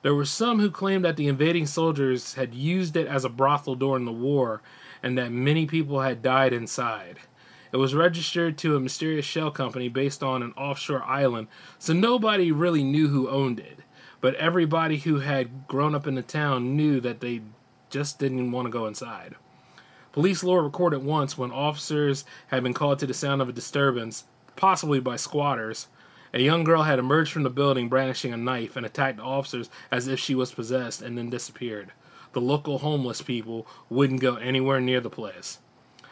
There 0.00 0.14
were 0.14 0.24
some 0.24 0.58
who 0.58 0.70
claimed 0.70 1.04
that 1.04 1.18
the 1.18 1.28
invading 1.28 1.66
soldiers 1.66 2.32
had 2.32 2.54
used 2.54 2.96
it 2.96 3.06
as 3.06 3.26
a 3.26 3.28
brothel 3.28 3.74
during 3.74 4.06
the 4.06 4.10
war 4.10 4.62
and 5.02 5.18
that 5.18 5.30
many 5.30 5.66
people 5.66 6.00
had 6.00 6.22
died 6.22 6.54
inside. 6.54 7.18
It 7.72 7.76
was 7.76 7.94
registered 7.94 8.56
to 8.58 8.74
a 8.74 8.80
mysterious 8.80 9.26
shell 9.26 9.50
company 9.50 9.90
based 9.90 10.22
on 10.22 10.42
an 10.42 10.52
offshore 10.52 11.04
island, 11.04 11.48
so 11.78 11.92
nobody 11.92 12.50
really 12.50 12.82
knew 12.82 13.08
who 13.08 13.28
owned 13.28 13.60
it. 13.60 13.80
But 14.22 14.34
everybody 14.36 14.96
who 14.96 15.20
had 15.20 15.68
grown 15.68 15.94
up 15.94 16.06
in 16.06 16.14
the 16.14 16.22
town 16.22 16.74
knew 16.74 17.00
that 17.00 17.20
they 17.20 17.42
just 17.90 18.18
didn't 18.18 18.50
want 18.50 18.64
to 18.64 18.72
go 18.72 18.86
inside. 18.86 19.34
Police 20.12 20.44
lore 20.44 20.62
recorded 20.62 21.02
once 21.02 21.38
when 21.38 21.50
officers 21.50 22.26
had 22.48 22.62
been 22.62 22.74
called 22.74 22.98
to 22.98 23.06
the 23.06 23.14
sound 23.14 23.40
of 23.40 23.48
a 23.48 23.52
disturbance, 23.52 24.24
possibly 24.56 25.00
by 25.00 25.16
squatters. 25.16 25.88
A 26.34 26.42
young 26.42 26.64
girl 26.64 26.82
had 26.82 26.98
emerged 26.98 27.32
from 27.32 27.44
the 27.44 27.50
building 27.50 27.88
brandishing 27.88 28.32
a 28.32 28.36
knife 28.36 28.76
and 28.76 28.84
attacked 28.84 29.16
the 29.16 29.22
officers 29.22 29.70
as 29.90 30.08
if 30.08 30.20
she 30.20 30.34
was 30.34 30.52
possessed 30.52 31.00
and 31.00 31.16
then 31.16 31.30
disappeared. 31.30 31.92
The 32.34 32.42
local 32.42 32.78
homeless 32.78 33.22
people 33.22 33.66
wouldn't 33.88 34.20
go 34.20 34.36
anywhere 34.36 34.80
near 34.80 35.00
the 35.00 35.08
place. 35.08 35.60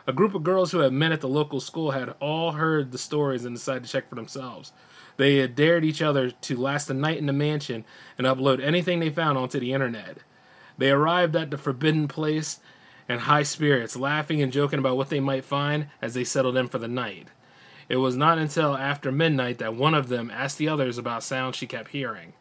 A 0.07 0.14
group 0.14 0.35
of 0.35 0.45
girls 0.45 0.73
who 0.73 0.78
had 0.78 0.95
met 0.95 1.12
at 1.12 1.21
the 1.21 1.28
local 1.28 1.61
school 1.61 1.90
had 1.90 2.14
all 2.21 2.52
heard 2.52 2.92
the 2.92 2.99
stories 2.99 3.45
and 3.45 3.54
decided 3.54 3.85
to 3.85 3.90
check 3.90 4.09
for 4.09 4.14
themselves. 4.14 4.73
They 5.19 5.37
had 5.37 5.54
dared 5.54 5.85
each 5.85 6.00
other 6.00 6.30
to 6.30 6.57
last 6.57 6.88
a 6.88 6.95
night 6.95 7.19
in 7.19 7.26
the 7.26 7.35
mansion 7.35 7.85
and 8.16 8.26
upload 8.26 8.64
anything 8.64 9.00
they 9.00 9.11
found 9.11 9.37
onto 9.37 9.61
the 9.61 9.75
internet. 9.75 10.19
They 10.78 10.90
arrived 10.90 11.37
at 11.37 11.50
the 11.50 11.59
forbidden 11.59 12.09
place 12.09 12.61
and 13.10 13.22
high 13.22 13.42
spirits, 13.42 13.96
laughing 13.96 14.40
and 14.40 14.52
joking 14.52 14.78
about 14.78 14.96
what 14.96 15.08
they 15.08 15.18
might 15.18 15.44
find 15.44 15.88
as 16.00 16.14
they 16.14 16.22
settled 16.22 16.56
in 16.56 16.68
for 16.68 16.78
the 16.78 16.86
night. 16.86 17.26
It 17.88 17.96
was 17.96 18.16
not 18.16 18.38
until 18.38 18.76
after 18.76 19.10
midnight 19.10 19.58
that 19.58 19.74
one 19.74 19.94
of 19.94 20.08
them 20.08 20.30
asked 20.30 20.58
the 20.58 20.68
others 20.68 20.96
about 20.96 21.24
sounds 21.24 21.56
she 21.56 21.66
kept 21.66 21.90
hearing. 21.90 22.34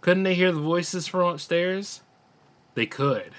Couldn't 0.00 0.22
they 0.22 0.36
hear 0.36 0.52
the 0.52 0.60
voices 0.60 1.08
from 1.08 1.26
upstairs? 1.26 2.02
They 2.74 2.86
could. 2.86 3.32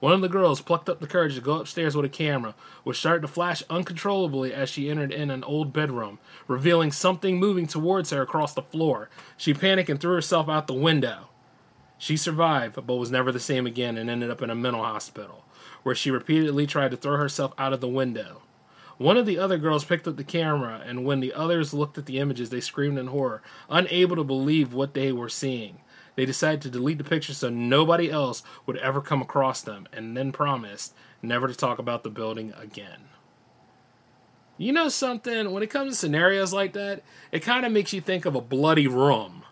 One 0.00 0.14
of 0.14 0.20
the 0.20 0.28
girls 0.28 0.60
plucked 0.60 0.88
up 0.88 0.98
the 0.98 1.06
courage 1.06 1.36
to 1.36 1.40
go 1.40 1.60
upstairs 1.60 1.94
with 1.94 2.04
a 2.04 2.08
camera, 2.08 2.56
which 2.82 2.98
started 2.98 3.20
to 3.20 3.28
flash 3.28 3.62
uncontrollably 3.70 4.52
as 4.52 4.68
she 4.68 4.90
entered 4.90 5.12
in 5.12 5.30
an 5.30 5.44
old 5.44 5.72
bedroom, 5.72 6.18
revealing 6.48 6.90
something 6.90 7.38
moving 7.38 7.68
towards 7.68 8.10
her 8.10 8.22
across 8.22 8.52
the 8.52 8.62
floor. 8.62 9.10
She 9.36 9.54
panicked 9.54 9.90
and 9.90 10.00
threw 10.00 10.14
herself 10.14 10.48
out 10.48 10.66
the 10.66 10.74
window. 10.74 11.28
She 11.98 12.16
survived, 12.16 12.84
but 12.84 12.96
was 12.96 13.12
never 13.12 13.30
the 13.30 13.38
same 13.38 13.64
again 13.64 13.96
and 13.96 14.10
ended 14.10 14.30
up 14.30 14.42
in 14.42 14.50
a 14.50 14.56
mental 14.56 14.82
hospital 14.82 15.44
where 15.86 15.94
she 15.94 16.10
repeatedly 16.10 16.66
tried 16.66 16.90
to 16.90 16.96
throw 16.96 17.16
herself 17.16 17.52
out 17.56 17.72
of 17.72 17.80
the 17.80 17.86
window. 17.86 18.42
One 18.98 19.16
of 19.16 19.24
the 19.24 19.38
other 19.38 19.56
girls 19.56 19.84
picked 19.84 20.08
up 20.08 20.16
the 20.16 20.24
camera, 20.24 20.82
and 20.84 21.04
when 21.04 21.20
the 21.20 21.32
others 21.32 21.72
looked 21.72 21.96
at 21.96 22.06
the 22.06 22.18
images, 22.18 22.50
they 22.50 22.60
screamed 22.60 22.98
in 22.98 23.06
horror, 23.06 23.40
unable 23.70 24.16
to 24.16 24.24
believe 24.24 24.74
what 24.74 24.94
they 24.94 25.12
were 25.12 25.28
seeing. 25.28 25.78
They 26.16 26.26
decided 26.26 26.60
to 26.62 26.70
delete 26.70 26.98
the 26.98 27.04
pictures 27.04 27.36
so 27.36 27.50
nobody 27.50 28.10
else 28.10 28.42
would 28.66 28.78
ever 28.78 29.00
come 29.00 29.22
across 29.22 29.62
them, 29.62 29.86
and 29.92 30.16
then 30.16 30.32
promised 30.32 30.92
never 31.22 31.46
to 31.46 31.54
talk 31.54 31.78
about 31.78 32.02
the 32.02 32.10
building 32.10 32.52
again. 32.58 33.02
You 34.58 34.72
know 34.72 34.88
something? 34.88 35.52
When 35.52 35.62
it 35.62 35.70
comes 35.70 35.92
to 35.92 35.96
scenarios 35.96 36.52
like 36.52 36.72
that, 36.72 37.04
it 37.30 37.44
kind 37.44 37.64
of 37.64 37.70
makes 37.70 37.92
you 37.92 38.00
think 38.00 38.24
of 38.24 38.34
a 38.34 38.40
bloody 38.40 38.88
room. 38.88 39.44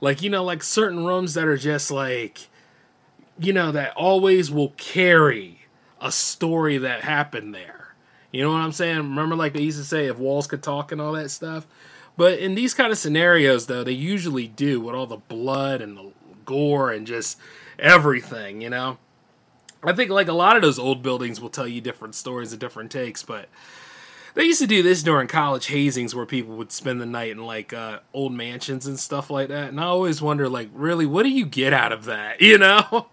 Like, 0.00 0.22
you 0.22 0.30
know, 0.30 0.44
like 0.44 0.62
certain 0.62 1.04
rooms 1.04 1.34
that 1.34 1.48
are 1.48 1.56
just 1.56 1.90
like 1.90 2.46
you 3.40 3.54
know, 3.54 3.72
that 3.72 3.96
always 3.96 4.50
will 4.50 4.74
carry 4.76 5.59
a 6.00 6.10
story 6.12 6.78
that 6.78 7.02
happened 7.02 7.54
there. 7.54 7.94
You 8.32 8.42
know 8.42 8.52
what 8.52 8.60
I'm 8.60 8.72
saying? 8.72 8.96
Remember, 8.96 9.36
like 9.36 9.52
they 9.52 9.62
used 9.62 9.78
to 9.78 9.84
say, 9.84 10.06
if 10.06 10.18
walls 10.18 10.46
could 10.46 10.62
talk 10.62 10.92
and 10.92 11.00
all 11.00 11.12
that 11.12 11.30
stuff? 11.30 11.66
But 12.16 12.38
in 12.38 12.54
these 12.54 12.74
kind 12.74 12.92
of 12.92 12.98
scenarios, 12.98 13.66
though, 13.66 13.82
they 13.82 13.92
usually 13.92 14.46
do 14.46 14.80
with 14.80 14.94
all 14.94 15.06
the 15.06 15.16
blood 15.16 15.80
and 15.80 15.96
the 15.96 16.12
gore 16.44 16.90
and 16.90 17.06
just 17.06 17.38
everything, 17.78 18.60
you 18.60 18.70
know? 18.70 18.98
I 19.82 19.94
think 19.94 20.10
like 20.10 20.28
a 20.28 20.34
lot 20.34 20.56
of 20.56 20.62
those 20.62 20.78
old 20.78 21.02
buildings 21.02 21.40
will 21.40 21.48
tell 21.48 21.66
you 21.66 21.80
different 21.80 22.14
stories 22.14 22.52
and 22.52 22.60
different 22.60 22.90
takes, 22.90 23.22
but 23.22 23.48
they 24.34 24.44
used 24.44 24.60
to 24.60 24.66
do 24.66 24.82
this 24.82 25.02
during 25.02 25.26
college 25.26 25.68
hazings 25.68 26.14
where 26.14 26.26
people 26.26 26.56
would 26.56 26.70
spend 26.70 27.00
the 27.00 27.06
night 27.06 27.30
in 27.30 27.44
like 27.44 27.72
uh, 27.72 28.00
old 28.12 28.32
mansions 28.32 28.86
and 28.86 28.98
stuff 28.98 29.30
like 29.30 29.48
that. 29.48 29.70
And 29.70 29.80
I 29.80 29.84
always 29.84 30.20
wonder, 30.20 30.48
like, 30.48 30.68
really, 30.74 31.06
what 31.06 31.22
do 31.22 31.30
you 31.30 31.46
get 31.46 31.72
out 31.72 31.92
of 31.92 32.04
that? 32.04 32.40
You 32.50 32.58
know? 32.58 33.08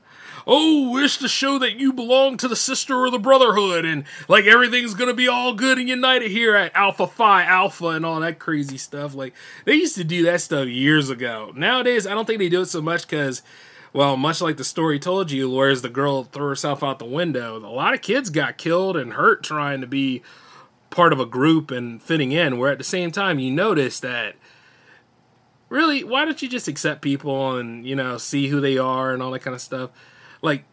Oh, 0.48 0.89
wish 0.89 1.18
to 1.18 1.27
show 1.27 1.60
that 1.60 1.77
you 1.77 1.92
belong 1.92 2.38
to 2.38 2.48
the 2.48 2.56
sister 2.56 2.96
or 2.96 3.12
the 3.12 3.20
brotherhood, 3.20 3.86
and 3.86 4.06
like 4.27 4.46
everything's 4.46 4.94
gonna 4.94 5.13
be 5.13 5.27
all 5.27 5.54
good 5.54 5.77
and 5.77 5.89
united 5.89 6.32
here 6.32 6.56
at 6.56 6.74
Alpha 6.74 7.06
Phi 7.06 7.44
Alpha 7.44 7.88
and 7.89 8.06
all 8.06 8.22
that 8.22 8.39
crazy 8.39 8.77
stuff. 8.77 9.13
Like 9.13 9.34
they 9.66 9.75
used 9.75 9.96
to 9.96 10.04
do 10.04 10.24
that 10.24 10.42
stuff 10.42 10.68
years 10.68 11.10
ago. 11.10 11.51
Nowadays, 11.56 12.08
I 12.08 12.13
don't 12.13 12.25
think 12.25 12.39
they 12.39 12.50
do 12.50 12.62
it 12.62 12.68
so 12.68 12.82
much 12.82 13.08
because. 13.08 13.42
Well, 13.94 14.18
much 14.18 14.42
like 14.42 14.58
the 14.58 14.66
story 14.66 15.00
told 15.00 15.32
you, 15.32 15.50
whereas 15.50 15.82
the 15.82 15.89
girl 15.89 16.25
threw 16.25 16.50
herself 16.50 16.84
out 16.84 17.00
the 17.00 17.06
window, 17.06 17.58
a 17.58 17.66
lot 17.66 17.96
of 17.96 18.01
kids 18.01 18.30
got 18.30 18.58
killed 18.58 18.96
and 18.96 19.13
hurt 19.13 19.44
trying 19.44 19.82
to 19.82 19.88
be 19.88 20.22
part 20.89 21.13
of 21.13 21.20
a 21.20 21.25
group 21.25 21.72
and 21.72 22.04
fitting 22.04 22.32
in. 22.32 22.60
Where 22.60 22.72
at 22.72 22.77
the 22.77 22.84
same 22.84 23.12
time, 23.12 23.39
you 23.39 23.50
notice 23.50 24.00
that 24.01 24.36
really, 25.70 26.04
why 26.04 26.25
don't 26.25 26.42
you 26.42 26.50
just 26.50 26.68
accept 26.68 27.01
people 27.01 27.58
and 27.58 27.88
you 27.88 27.96
know 27.96 28.18
see 28.18 28.48
who 28.48 28.60
they 28.60 28.77
are 28.77 29.13
and 29.13 29.24
all 29.24 29.32
that 29.32 29.42
kind 29.42 29.56
of 29.56 29.62
stuff? 29.62 29.89
Like, 30.41 30.63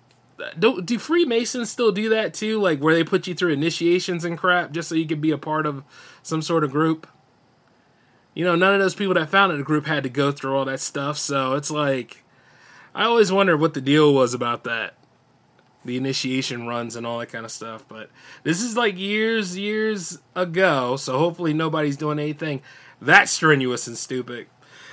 do 0.58 0.82
do 0.82 0.98
Freemasons 0.98 1.70
still 1.70 1.92
do 1.92 2.08
that 2.10 2.34
too? 2.34 2.60
Like 2.60 2.80
where 2.80 2.94
they 2.94 3.04
put 3.04 3.26
you 3.26 3.34
through 3.34 3.52
initiations 3.52 4.24
and 4.24 4.36
crap 4.36 4.72
just 4.72 4.88
so 4.88 4.94
you 4.94 5.06
could 5.06 5.20
be 5.20 5.30
a 5.30 5.38
part 5.38 5.66
of 5.66 5.84
some 6.22 6.42
sort 6.42 6.64
of 6.64 6.70
group. 6.70 7.06
You 8.34 8.44
know, 8.44 8.56
none 8.56 8.74
of 8.74 8.80
those 8.80 8.96
people 8.96 9.14
that 9.14 9.30
founded 9.30 9.60
the 9.60 9.64
group 9.64 9.86
had 9.86 10.02
to 10.02 10.08
go 10.08 10.32
through 10.32 10.56
all 10.56 10.64
that 10.64 10.80
stuff, 10.80 11.18
so 11.18 11.54
it's 11.54 11.70
like 11.70 12.24
I 12.94 13.04
always 13.04 13.32
wonder 13.32 13.56
what 13.56 13.74
the 13.74 13.80
deal 13.80 14.12
was 14.12 14.34
about 14.34 14.64
that. 14.64 14.94
The 15.84 15.96
initiation 15.96 16.66
runs 16.66 16.96
and 16.96 17.06
all 17.06 17.18
that 17.18 17.28
kind 17.28 17.44
of 17.44 17.52
stuff. 17.52 17.84
But 17.86 18.10
this 18.42 18.62
is 18.62 18.76
like 18.76 18.98
years, 18.98 19.56
years 19.58 20.18
ago, 20.34 20.96
so 20.96 21.18
hopefully 21.18 21.52
nobody's 21.52 21.96
doing 21.96 22.18
anything 22.18 22.62
that 23.02 23.28
strenuous 23.28 23.86
and 23.86 23.98
stupid. 23.98 24.46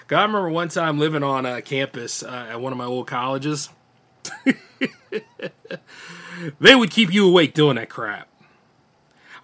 God, 0.08 0.20
I 0.20 0.24
remember 0.24 0.50
one 0.50 0.68
time 0.68 1.00
living 1.00 1.24
on 1.24 1.46
a 1.46 1.62
campus 1.62 2.24
uh, 2.24 2.48
at 2.50 2.60
one 2.60 2.74
of 2.74 2.78
my 2.78 2.86
old 2.86 3.08
colleges 3.08 3.70
they 6.60 6.76
would 6.76 6.92
keep 6.92 7.14
you 7.14 7.28
awake 7.28 7.54
doing 7.54 7.76
that 7.76 7.90
crap. 7.90 8.28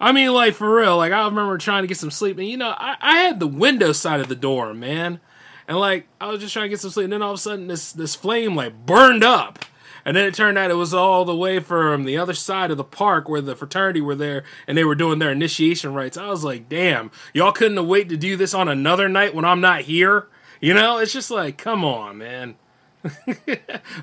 I 0.00 0.12
mean, 0.12 0.32
like 0.32 0.54
for 0.54 0.76
real. 0.76 0.96
Like 0.96 1.12
I 1.12 1.24
remember 1.24 1.58
trying 1.58 1.82
to 1.82 1.88
get 1.88 1.96
some 1.96 2.10
sleep, 2.10 2.38
and 2.38 2.46
you 2.46 2.56
know, 2.56 2.70
I, 2.70 2.96
I 3.00 3.18
had 3.18 3.40
the 3.40 3.46
window 3.46 3.92
side 3.92 4.20
of 4.20 4.28
the 4.28 4.36
door, 4.36 4.72
man, 4.74 5.20
and 5.66 5.78
like 5.78 6.06
I 6.20 6.28
was 6.28 6.40
just 6.40 6.52
trying 6.52 6.66
to 6.66 6.68
get 6.68 6.80
some 6.80 6.90
sleep, 6.90 7.04
and 7.04 7.12
then 7.12 7.22
all 7.22 7.32
of 7.32 7.38
a 7.38 7.42
sudden 7.42 7.66
this 7.66 7.92
this 7.92 8.14
flame 8.14 8.54
like 8.54 8.86
burned 8.86 9.24
up, 9.24 9.64
and 10.04 10.16
then 10.16 10.24
it 10.24 10.34
turned 10.34 10.56
out 10.56 10.70
it 10.70 10.74
was 10.74 10.94
all 10.94 11.24
the 11.24 11.34
way 11.34 11.58
from 11.58 12.04
the 12.04 12.16
other 12.16 12.34
side 12.34 12.70
of 12.70 12.76
the 12.76 12.84
park 12.84 13.28
where 13.28 13.40
the 13.40 13.56
fraternity 13.56 14.00
were 14.00 14.14
there, 14.14 14.44
and 14.66 14.78
they 14.78 14.84
were 14.84 14.94
doing 14.94 15.18
their 15.18 15.32
initiation 15.32 15.92
rites. 15.92 16.16
I 16.16 16.28
was 16.28 16.44
like, 16.44 16.68
damn, 16.68 17.10
y'all 17.32 17.52
couldn't 17.52 17.76
have 17.76 17.86
wait 17.86 18.08
to 18.10 18.16
do 18.16 18.36
this 18.36 18.54
on 18.54 18.68
another 18.68 19.08
night 19.08 19.34
when 19.34 19.44
I'm 19.44 19.60
not 19.60 19.82
here. 19.82 20.28
You 20.60 20.74
know, 20.74 20.98
it's 20.98 21.12
just 21.12 21.30
like, 21.30 21.58
come 21.58 21.84
on, 21.84 22.18
man. 22.18 22.56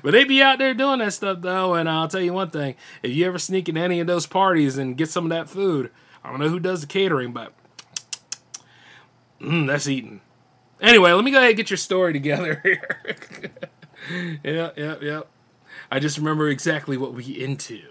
but 0.02 0.12
they 0.12 0.24
be 0.24 0.42
out 0.42 0.58
there 0.58 0.74
doing 0.74 1.00
that 1.00 1.12
stuff 1.12 1.40
though, 1.40 1.74
and 1.74 1.88
I'll 1.88 2.08
tell 2.08 2.20
you 2.20 2.32
one 2.32 2.50
thing: 2.50 2.74
if 3.02 3.12
you 3.12 3.26
ever 3.26 3.38
sneak 3.38 3.68
in 3.68 3.76
any 3.76 4.00
of 4.00 4.06
those 4.06 4.26
parties 4.26 4.78
and 4.78 4.96
get 4.96 5.10
some 5.10 5.24
of 5.24 5.30
that 5.30 5.48
food, 5.48 5.90
I 6.24 6.30
don't 6.30 6.40
know 6.40 6.48
who 6.48 6.60
does 6.60 6.80
the 6.80 6.86
catering, 6.86 7.32
but 7.32 7.52
mm, 9.40 9.66
that's 9.66 9.88
eating. 9.88 10.20
Anyway, 10.80 11.12
let 11.12 11.24
me 11.24 11.30
go 11.30 11.38
ahead 11.38 11.50
and 11.50 11.56
get 11.56 11.70
your 11.70 11.76
story 11.76 12.12
together 12.12 12.60
here. 12.62 13.16
yeah, 14.42 14.70
yeah, 14.76 14.96
yeah. 15.00 15.20
I 15.90 16.00
just 16.00 16.18
remember 16.18 16.48
exactly 16.48 16.96
what 16.96 17.14
we 17.14 17.24
into. 17.24 17.82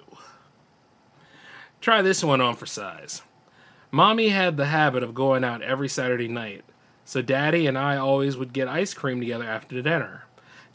Try 1.81 2.01
this 2.01 2.23
one 2.23 2.41
on 2.41 2.55
for 2.55 2.65
size. 2.65 3.21
Mommy 3.91 4.29
had 4.29 4.57
the 4.57 4.65
habit 4.65 5.03
of 5.03 5.13
going 5.13 5.43
out 5.43 5.61
every 5.61 5.87
Saturday 5.87 6.27
night, 6.27 6.65
so 7.05 7.21
Daddy 7.21 7.67
and 7.67 7.77
I 7.77 7.95
always 7.95 8.35
would 8.35 8.53
get 8.53 8.67
ice 8.67 8.93
cream 8.93 9.19
together 9.19 9.45
after 9.45 9.81
dinner. 9.81 10.24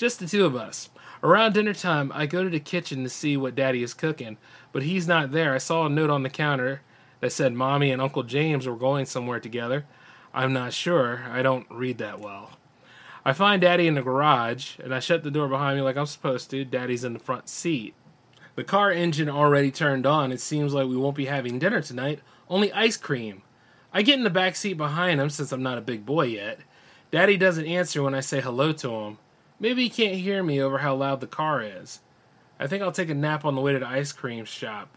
Just 0.00 0.18
the 0.18 0.26
two 0.26 0.46
of 0.46 0.56
us. 0.56 0.88
Around 1.22 1.52
dinner 1.52 1.74
time, 1.74 2.10
I 2.14 2.24
go 2.24 2.42
to 2.42 2.48
the 2.48 2.58
kitchen 2.58 3.02
to 3.02 3.10
see 3.10 3.36
what 3.36 3.54
Daddy 3.54 3.82
is 3.82 3.92
cooking, 3.92 4.38
but 4.72 4.82
he's 4.82 5.06
not 5.06 5.32
there. 5.32 5.52
I 5.52 5.58
saw 5.58 5.84
a 5.84 5.90
note 5.90 6.08
on 6.08 6.22
the 6.22 6.30
counter 6.30 6.80
that 7.20 7.32
said 7.32 7.52
Mommy 7.52 7.90
and 7.90 8.00
Uncle 8.00 8.22
James 8.22 8.66
were 8.66 8.76
going 8.76 9.04
somewhere 9.04 9.40
together. 9.40 9.84
I'm 10.32 10.54
not 10.54 10.72
sure. 10.72 11.26
I 11.30 11.42
don't 11.42 11.66
read 11.70 11.98
that 11.98 12.18
well. 12.18 12.52
I 13.26 13.34
find 13.34 13.60
Daddy 13.60 13.86
in 13.86 13.96
the 13.96 14.00
garage, 14.00 14.78
and 14.78 14.94
I 14.94 15.00
shut 15.00 15.22
the 15.22 15.30
door 15.30 15.48
behind 15.48 15.76
me 15.76 15.82
like 15.82 15.98
I'm 15.98 16.06
supposed 16.06 16.48
to. 16.48 16.64
Daddy's 16.64 17.04
in 17.04 17.12
the 17.12 17.18
front 17.18 17.50
seat. 17.50 17.92
The 18.54 18.64
car 18.64 18.90
engine 18.90 19.28
already 19.28 19.70
turned 19.70 20.06
on. 20.06 20.32
It 20.32 20.40
seems 20.40 20.72
like 20.72 20.88
we 20.88 20.96
won't 20.96 21.14
be 21.14 21.26
having 21.26 21.58
dinner 21.58 21.82
tonight, 21.82 22.20
only 22.48 22.72
ice 22.72 22.96
cream. 22.96 23.42
I 23.92 24.00
get 24.00 24.16
in 24.16 24.24
the 24.24 24.30
back 24.30 24.56
seat 24.56 24.78
behind 24.78 25.20
him 25.20 25.28
since 25.28 25.52
I'm 25.52 25.62
not 25.62 25.76
a 25.76 25.82
big 25.82 26.06
boy 26.06 26.22
yet. 26.22 26.60
Daddy 27.10 27.36
doesn't 27.36 27.66
answer 27.66 28.02
when 28.02 28.14
I 28.14 28.20
say 28.20 28.40
hello 28.40 28.72
to 28.72 28.90
him. 28.90 29.18
Maybe 29.60 29.84
he 29.84 29.90
can't 29.90 30.16
hear 30.16 30.42
me 30.42 30.60
over 30.60 30.78
how 30.78 30.94
loud 30.94 31.20
the 31.20 31.26
car 31.26 31.62
is. 31.62 32.00
I 32.58 32.66
think 32.66 32.82
I'll 32.82 32.92
take 32.92 33.10
a 33.10 33.14
nap 33.14 33.44
on 33.44 33.54
the 33.54 33.60
way 33.60 33.74
to 33.74 33.78
the 33.78 33.86
ice 33.86 34.12
cream 34.12 34.46
shop. 34.46 34.88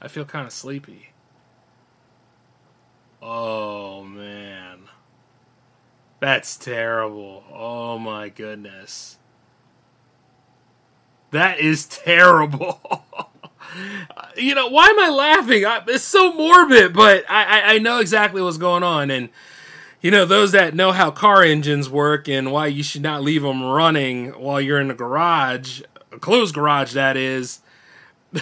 I 0.00 0.08
feel 0.08 0.26
kind 0.26 0.46
of 0.46 0.52
sleepy. 0.52 1.10
Oh, 3.22 4.04
man. 4.04 4.88
That's 6.20 6.56
terrible. 6.56 7.44
Oh, 7.52 7.98
my 7.98 8.28
goodness. 8.28 9.18
That 11.30 11.58
is 11.58 11.86
terrible. 11.86 12.80
you 14.36 14.54
know, 14.54 14.68
why 14.68 14.86
am 14.88 15.00
I 15.00 15.08
laughing? 15.08 15.64
I, 15.64 15.82
it's 15.88 16.04
so 16.04 16.32
morbid, 16.32 16.92
but 16.92 17.24
I, 17.30 17.44
I, 17.44 17.74
I 17.74 17.78
know 17.78 18.00
exactly 18.00 18.42
what's 18.42 18.58
going 18.58 18.82
on. 18.82 19.10
And 19.10 19.30
you 20.00 20.10
know, 20.10 20.24
those 20.24 20.52
that 20.52 20.74
know 20.74 20.92
how 20.92 21.10
car 21.10 21.42
engines 21.42 21.90
work 21.90 22.28
and 22.28 22.52
why 22.52 22.66
you 22.66 22.82
should 22.82 23.02
not 23.02 23.22
leave 23.22 23.42
them 23.42 23.62
running 23.62 24.30
while 24.30 24.60
you're 24.60 24.80
in 24.80 24.88
the 24.88 24.94
garage, 24.94 25.82
a 26.12 26.18
closed 26.18 26.54
garage, 26.54 26.94
that 26.94 27.16
is. 27.16 27.60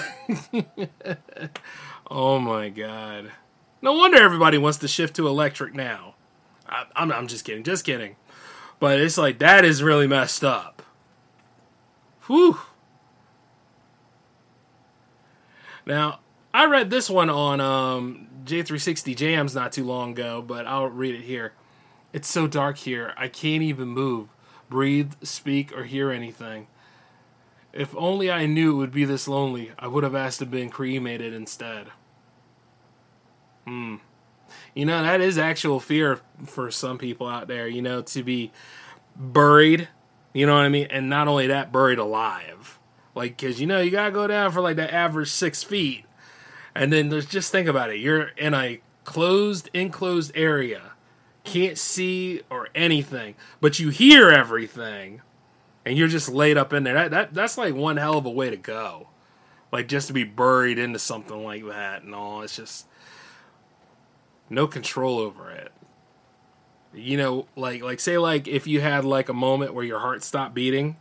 oh 2.11 2.39
my 2.39 2.69
god. 2.69 3.33
No 3.81 3.93
wonder 3.93 4.19
everybody 4.19 4.59
wants 4.59 4.79
to 4.79 4.89
shift 4.89 5.17
to 5.17 5.27
electric 5.27 5.75
now. 5.75 6.15
I, 6.69 6.85
I'm, 6.95 7.11
I'm 7.11 7.27
just 7.27 7.45
kidding, 7.45 7.65
just 7.65 7.85
kidding. 7.85 8.17
But 8.81 9.01
it's 9.01 9.19
like, 9.19 9.39
that 9.41 9.65
is 9.65 9.83
really 9.83 10.07
messed 10.07 10.45
up. 10.45 10.83
Whew. 12.27 12.59
Now, 15.87 16.21
I 16.53 16.67
read 16.67 16.91
this 16.91 17.09
one 17.09 17.31
on 17.31 17.61
um, 17.61 18.28
J360 18.49 19.17
Jams 19.17 19.55
not 19.55 19.73
too 19.73 19.85
long 19.85 20.13
ago, 20.13 20.43
but 20.43 20.67
I'll 20.67 20.87
read 20.87 21.15
it 21.15 21.23
here. 21.23 21.53
It's 22.13 22.29
so 22.29 22.47
dark 22.47 22.79
here, 22.79 23.13
I 23.17 23.29
can't 23.29 23.63
even 23.63 23.89
move, 23.89 24.29
breathe, 24.71 25.13
speak, 25.23 25.77
or 25.77 25.85
hear 25.85 26.11
anything. 26.11 26.67
If 27.73 27.95
only 27.97 28.31
I 28.31 28.47
knew 28.47 28.73
it 28.73 28.77
would 28.77 28.93
be 28.93 29.05
this 29.05 29.29
lonely, 29.29 29.73
I 29.79 29.87
would 29.89 30.05
have 30.05 30.15
asked 30.15 30.39
to 30.39 30.47
be 30.47 30.67
cremated 30.69 31.35
instead. 31.35 31.89
Hmm. 33.67 33.97
You 34.75 34.87
know, 34.87 35.03
that 35.03 35.21
is 35.21 35.37
actual 35.37 35.79
fear 35.79 36.21
for 36.47 36.71
some 36.71 36.97
people 36.97 37.29
out 37.29 37.49
there, 37.49 37.69
you 37.69 37.83
know, 37.83 38.01
to 38.01 38.23
be 38.23 38.51
buried, 39.15 39.89
you 40.33 40.47
know 40.47 40.55
what 40.55 40.65
I 40.65 40.71
mean? 40.71 40.87
And 40.91 41.11
not 41.11 41.29
only 41.29 41.49
that, 41.49 41.71
buried 41.71 41.99
alive. 41.99 42.79
Like, 43.15 43.37
because, 43.37 43.61
you 43.61 43.67
know, 43.67 43.81
you 43.81 43.91
got 43.91 44.07
to 44.07 44.13
go 44.13 44.27
down 44.27 44.51
for 44.53 44.63
like 44.63 44.77
the 44.77 44.93
average 44.93 45.31
six 45.31 45.63
feet 45.63 46.07
and 46.79 46.93
then 46.93 47.11
just 47.23 47.51
think 47.51 47.67
about 47.67 47.91
it. 47.91 47.99
You're 47.99 48.29
in 48.37 48.55
a 48.55 48.81
closed, 49.03 49.69
enclosed 49.75 50.31
area, 50.37 50.93
can't 51.43 51.77
see 51.77 52.43
or 52.49 52.69
anything, 52.73 53.35
but 53.61 53.81
you 53.81 53.89
hear 53.89 54.31
everything, 54.31 55.21
and 55.85 55.99
you're 55.99 56.09
just 56.09 56.29
laid 56.29 56.57
up 56.57 56.73
in 56.73 56.85
there. 56.85 56.95
That, 56.95 57.11
that 57.11 57.35
that's 57.35 57.59
like 57.59 57.75
one 57.75 57.97
hell 57.97 58.19
of 58.19 58.27
a 58.27 58.31
way 58.31 58.49
to 58.51 58.57
go. 58.57 59.09
Like 59.73 59.89
just 59.89 60.07
to 60.07 60.13
be 60.13 60.23
buried 60.23 60.79
into 60.79 61.01
something 61.01 61.43
like 61.43 61.67
that 61.67 62.03
and 62.03 62.15
all. 62.15 62.43
It's 62.43 62.57
just 62.57 62.87
no 64.49 64.69
control 64.69 65.19
over 65.19 65.51
it. 65.51 65.73
You 66.95 67.17
know, 67.17 67.47
like 67.57 67.83
like 67.83 67.99
say 67.99 68.19
like 68.19 68.47
if 68.47 68.69
you 68.69 68.81
had 68.81 69.05
like 69.05 69.29
a 69.29 69.35
moment 69.35 69.75
where 69.75 69.85
your 69.85 69.99
heart 69.99 70.23
stopped 70.23 70.55
beating 70.55 70.97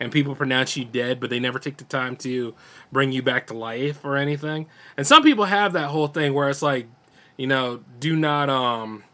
and 0.00 0.10
people 0.10 0.34
pronounce 0.34 0.76
you 0.76 0.84
dead, 0.84 1.20
but 1.20 1.30
they 1.30 1.38
never 1.38 1.58
take 1.58 1.76
the 1.76 1.84
time 1.84 2.16
to 2.16 2.54
bring 2.90 3.12
you 3.12 3.22
back 3.22 3.46
to 3.48 3.54
life 3.54 4.04
or 4.04 4.16
anything. 4.16 4.66
And 4.96 5.06
some 5.06 5.22
people 5.22 5.44
have 5.44 5.74
that 5.74 5.88
whole 5.88 6.08
thing 6.08 6.32
where 6.32 6.48
it's 6.48 6.62
like, 6.62 6.88
you 7.36 7.46
know, 7.46 7.84
do 8.00 8.16
not 8.16 8.48
um 8.48 9.04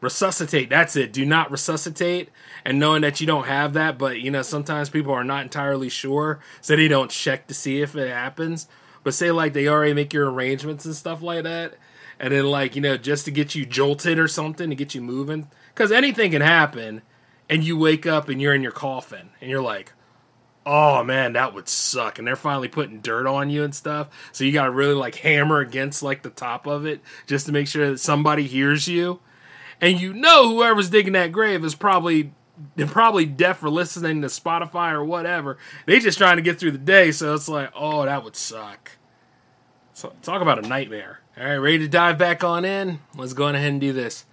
resuscitate. 0.00 0.68
That's 0.70 0.96
it. 0.96 1.12
Do 1.12 1.24
not 1.24 1.50
resuscitate. 1.50 2.30
And 2.64 2.78
knowing 2.78 3.02
that 3.02 3.20
you 3.20 3.26
don't 3.26 3.46
have 3.46 3.72
that, 3.74 3.98
but 3.98 4.20
you 4.20 4.30
know, 4.30 4.42
sometimes 4.42 4.90
people 4.90 5.12
are 5.12 5.24
not 5.24 5.44
entirely 5.44 5.88
sure, 5.88 6.40
so 6.60 6.74
they 6.74 6.88
don't 6.88 7.10
check 7.10 7.46
to 7.46 7.54
see 7.54 7.80
if 7.80 7.94
it 7.94 8.10
happens. 8.10 8.66
But 9.04 9.14
say 9.14 9.30
like 9.30 9.52
they 9.52 9.68
already 9.68 9.94
make 9.94 10.12
your 10.12 10.30
arrangements 10.30 10.84
and 10.84 10.94
stuff 10.94 11.22
like 11.22 11.44
that, 11.44 11.74
and 12.18 12.32
then 12.34 12.46
like 12.46 12.74
you 12.74 12.82
know 12.82 12.96
just 12.96 13.24
to 13.26 13.30
get 13.30 13.54
you 13.54 13.64
jolted 13.64 14.18
or 14.18 14.28
something 14.28 14.68
to 14.70 14.76
get 14.76 14.94
you 14.94 15.00
moving, 15.00 15.48
because 15.72 15.92
anything 15.92 16.32
can 16.32 16.42
happen, 16.42 17.02
and 17.48 17.64
you 17.64 17.78
wake 17.78 18.06
up 18.06 18.28
and 18.28 18.40
you're 18.40 18.54
in 18.54 18.62
your 18.62 18.72
coffin 18.72 19.30
and 19.40 19.50
you're 19.50 19.62
like, 19.62 19.92
oh 20.66 21.02
man, 21.02 21.32
that 21.34 21.54
would 21.54 21.68
suck. 21.68 22.18
And 22.18 22.26
they're 22.26 22.36
finally 22.36 22.68
putting 22.68 23.00
dirt 23.00 23.26
on 23.26 23.50
you 23.50 23.64
and 23.64 23.74
stuff. 23.74 24.08
So 24.32 24.44
you 24.44 24.52
got 24.52 24.64
to 24.64 24.70
really 24.70 24.94
like 24.94 25.16
hammer 25.16 25.60
against 25.60 26.02
like 26.02 26.22
the 26.22 26.30
top 26.30 26.66
of 26.66 26.86
it 26.86 27.00
just 27.26 27.46
to 27.46 27.52
make 27.52 27.68
sure 27.68 27.90
that 27.90 27.98
somebody 27.98 28.46
hears 28.46 28.88
you. 28.88 29.20
And 29.80 30.00
you 30.00 30.12
know 30.12 30.48
whoever's 30.48 30.90
digging 30.90 31.14
that 31.14 31.32
grave 31.32 31.64
is 31.64 31.74
probably 31.74 32.32
they're 32.76 32.86
probably 32.86 33.24
deaf 33.24 33.58
for 33.58 33.70
listening 33.70 34.20
to 34.20 34.28
Spotify 34.28 34.92
or 34.92 35.04
whatever. 35.04 35.56
They 35.86 35.98
just 35.98 36.18
trying 36.18 36.36
to 36.36 36.42
get 36.42 36.58
through 36.58 36.72
the 36.72 36.78
day, 36.78 37.10
so 37.10 37.34
it's 37.34 37.48
like, 37.48 37.72
oh, 37.74 38.04
that 38.04 38.22
would 38.22 38.36
suck. 38.36 38.92
So 39.94 40.12
talk 40.22 40.42
about 40.42 40.62
a 40.62 40.68
nightmare. 40.68 41.20
All 41.38 41.44
right, 41.44 41.56
ready 41.56 41.78
to 41.78 41.88
dive 41.88 42.18
back 42.18 42.44
on 42.44 42.66
in? 42.66 43.00
Let's 43.16 43.32
go 43.32 43.48
ahead 43.48 43.70
and 43.70 43.80
do 43.80 43.94
this. 43.94 44.26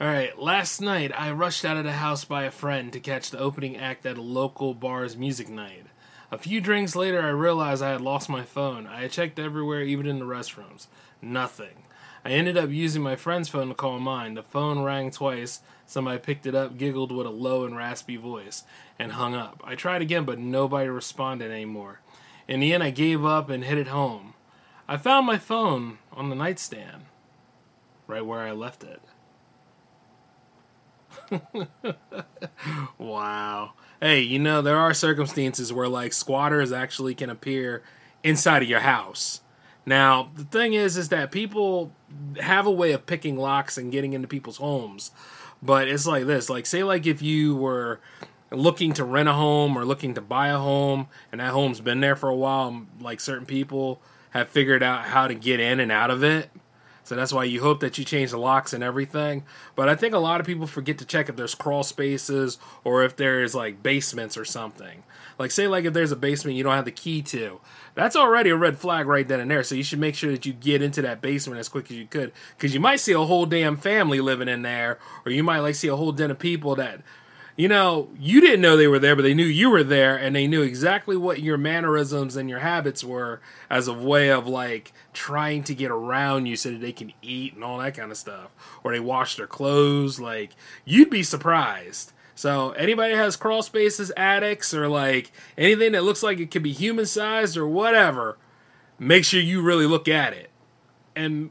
All 0.00 0.06
right, 0.06 0.38
last 0.38 0.80
night 0.80 1.12
I 1.14 1.30
rushed 1.30 1.62
out 1.62 1.76
of 1.76 1.84
the 1.84 1.92
house 1.92 2.24
by 2.24 2.44
a 2.44 2.50
friend 2.50 2.90
to 2.94 3.00
catch 3.00 3.30
the 3.30 3.38
opening 3.38 3.76
act 3.76 4.06
at 4.06 4.16
a 4.16 4.22
local 4.22 4.72
bar's 4.72 5.14
music 5.14 5.50
night. 5.50 5.84
A 6.30 6.38
few 6.38 6.62
drinks 6.62 6.96
later, 6.96 7.20
I 7.20 7.28
realized 7.28 7.82
I 7.82 7.90
had 7.90 8.00
lost 8.00 8.30
my 8.30 8.42
phone. 8.42 8.86
I 8.86 9.02
had 9.02 9.10
checked 9.10 9.38
everywhere, 9.38 9.82
even 9.82 10.06
in 10.06 10.18
the 10.18 10.24
restrooms. 10.24 10.86
Nothing. 11.20 11.82
I 12.24 12.30
ended 12.30 12.56
up 12.56 12.70
using 12.70 13.02
my 13.02 13.14
friend's 13.14 13.50
phone 13.50 13.68
to 13.68 13.74
call 13.74 13.98
mine. 13.98 14.32
The 14.32 14.42
phone 14.42 14.82
rang 14.82 15.10
twice. 15.10 15.60
Somebody 15.84 16.18
picked 16.18 16.46
it 16.46 16.54
up, 16.54 16.78
giggled 16.78 17.12
with 17.12 17.26
a 17.26 17.30
low 17.30 17.66
and 17.66 17.76
raspy 17.76 18.16
voice, 18.16 18.64
and 18.98 19.12
hung 19.12 19.34
up. 19.34 19.60
I 19.64 19.74
tried 19.74 20.00
again, 20.00 20.24
but 20.24 20.38
nobody 20.38 20.88
responded 20.88 21.50
anymore. 21.50 22.00
In 22.48 22.60
the 22.60 22.72
end, 22.72 22.82
I 22.82 22.88
gave 22.88 23.22
up 23.22 23.50
and 23.50 23.64
headed 23.64 23.88
home. 23.88 24.32
I 24.88 24.96
found 24.96 25.26
my 25.26 25.36
phone 25.36 25.98
on 26.10 26.30
the 26.30 26.36
nightstand, 26.36 27.04
right 28.06 28.24
where 28.24 28.40
I 28.40 28.52
left 28.52 28.82
it. 28.82 29.02
wow. 32.98 33.72
Hey, 34.00 34.20
you 34.20 34.38
know, 34.38 34.62
there 34.62 34.76
are 34.78 34.94
circumstances 34.94 35.72
where, 35.72 35.88
like, 35.88 36.12
squatters 36.12 36.72
actually 36.72 37.14
can 37.14 37.30
appear 37.30 37.82
inside 38.22 38.62
of 38.62 38.68
your 38.68 38.80
house. 38.80 39.40
Now, 39.86 40.30
the 40.34 40.44
thing 40.44 40.74
is, 40.74 40.96
is 40.96 41.08
that 41.10 41.32
people 41.32 41.92
have 42.40 42.66
a 42.66 42.70
way 42.70 42.92
of 42.92 43.06
picking 43.06 43.36
locks 43.36 43.76
and 43.78 43.92
getting 43.92 44.12
into 44.12 44.28
people's 44.28 44.58
homes. 44.58 45.10
But 45.62 45.88
it's 45.88 46.06
like 46.06 46.26
this 46.26 46.48
like, 46.48 46.66
say, 46.66 46.82
like, 46.84 47.06
if 47.06 47.20
you 47.22 47.54
were 47.56 48.00
looking 48.50 48.92
to 48.94 49.04
rent 49.04 49.28
a 49.28 49.32
home 49.32 49.76
or 49.76 49.84
looking 49.84 50.14
to 50.14 50.20
buy 50.20 50.48
a 50.48 50.58
home 50.58 51.06
and 51.30 51.40
that 51.40 51.52
home's 51.52 51.80
been 51.80 52.00
there 52.00 52.16
for 52.16 52.28
a 52.28 52.34
while, 52.34 52.86
like, 53.00 53.20
certain 53.20 53.46
people 53.46 54.00
have 54.30 54.48
figured 54.48 54.82
out 54.82 55.04
how 55.04 55.28
to 55.28 55.34
get 55.34 55.60
in 55.60 55.80
and 55.80 55.92
out 55.92 56.10
of 56.10 56.22
it. 56.24 56.50
So 57.10 57.16
that's 57.16 57.32
why 57.32 57.42
you 57.42 57.60
hope 57.60 57.80
that 57.80 57.98
you 57.98 58.04
change 58.04 58.30
the 58.30 58.38
locks 58.38 58.72
and 58.72 58.84
everything. 58.84 59.42
But 59.74 59.88
I 59.88 59.96
think 59.96 60.14
a 60.14 60.18
lot 60.18 60.38
of 60.38 60.46
people 60.46 60.68
forget 60.68 60.96
to 60.98 61.04
check 61.04 61.28
if 61.28 61.34
there's 61.34 61.56
crawl 61.56 61.82
spaces 61.82 62.56
or 62.84 63.02
if 63.02 63.16
there's 63.16 63.52
like 63.52 63.82
basements 63.82 64.36
or 64.36 64.44
something. 64.44 65.02
Like 65.36 65.50
say 65.50 65.66
like 65.66 65.84
if 65.84 65.92
there's 65.92 66.12
a 66.12 66.16
basement 66.16 66.56
you 66.56 66.62
don't 66.62 66.76
have 66.76 66.84
the 66.84 66.92
key 66.92 67.20
to. 67.22 67.60
That's 67.96 68.14
already 68.14 68.50
a 68.50 68.56
red 68.56 68.78
flag 68.78 69.08
right 69.08 69.26
then 69.26 69.40
and 69.40 69.50
there. 69.50 69.64
So 69.64 69.74
you 69.74 69.82
should 69.82 69.98
make 69.98 70.14
sure 70.14 70.30
that 70.30 70.46
you 70.46 70.52
get 70.52 70.82
into 70.82 71.02
that 71.02 71.20
basement 71.20 71.58
as 71.58 71.68
quick 71.68 71.90
as 71.90 71.96
you 71.96 72.06
could 72.06 72.30
cuz 72.60 72.74
you 72.74 72.78
might 72.78 73.00
see 73.00 73.12
a 73.12 73.18
whole 73.18 73.44
damn 73.44 73.76
family 73.76 74.20
living 74.20 74.46
in 74.46 74.62
there 74.62 75.00
or 75.26 75.32
you 75.32 75.42
might 75.42 75.58
like 75.58 75.74
see 75.74 75.88
a 75.88 75.96
whole 75.96 76.12
den 76.12 76.30
of 76.30 76.38
people 76.38 76.76
that 76.76 77.00
you 77.60 77.68
know, 77.68 78.08
you 78.18 78.40
didn't 78.40 78.62
know 78.62 78.74
they 78.74 78.88
were 78.88 78.98
there, 78.98 79.14
but 79.14 79.20
they 79.20 79.34
knew 79.34 79.44
you 79.44 79.68
were 79.68 79.84
there, 79.84 80.16
and 80.16 80.34
they 80.34 80.46
knew 80.46 80.62
exactly 80.62 81.14
what 81.14 81.42
your 81.42 81.58
mannerisms 81.58 82.34
and 82.34 82.48
your 82.48 82.60
habits 82.60 83.04
were 83.04 83.42
as 83.68 83.86
a 83.86 83.92
way 83.92 84.30
of 84.30 84.46
like 84.46 84.94
trying 85.12 85.62
to 85.64 85.74
get 85.74 85.90
around 85.90 86.46
you 86.46 86.56
so 86.56 86.70
that 86.70 86.80
they 86.80 86.90
can 86.90 87.12
eat 87.20 87.52
and 87.52 87.62
all 87.62 87.76
that 87.76 87.94
kind 87.94 88.10
of 88.10 88.16
stuff. 88.16 88.50
Or 88.82 88.92
they 88.92 89.00
wash 89.00 89.36
their 89.36 89.46
clothes. 89.46 90.18
Like, 90.18 90.52
you'd 90.86 91.10
be 91.10 91.22
surprised. 91.22 92.14
So, 92.34 92.70
anybody 92.70 93.14
has 93.14 93.36
crawl 93.36 93.62
spaces, 93.62 94.10
attics, 94.16 94.72
or 94.72 94.88
like 94.88 95.30
anything 95.58 95.92
that 95.92 96.04
looks 96.04 96.22
like 96.22 96.38
it 96.38 96.50
could 96.50 96.62
be 96.62 96.72
human 96.72 97.04
sized 97.04 97.58
or 97.58 97.68
whatever, 97.68 98.38
make 98.98 99.26
sure 99.26 99.38
you 99.38 99.60
really 99.60 99.86
look 99.86 100.08
at 100.08 100.32
it. 100.32 100.48
And 101.14 101.50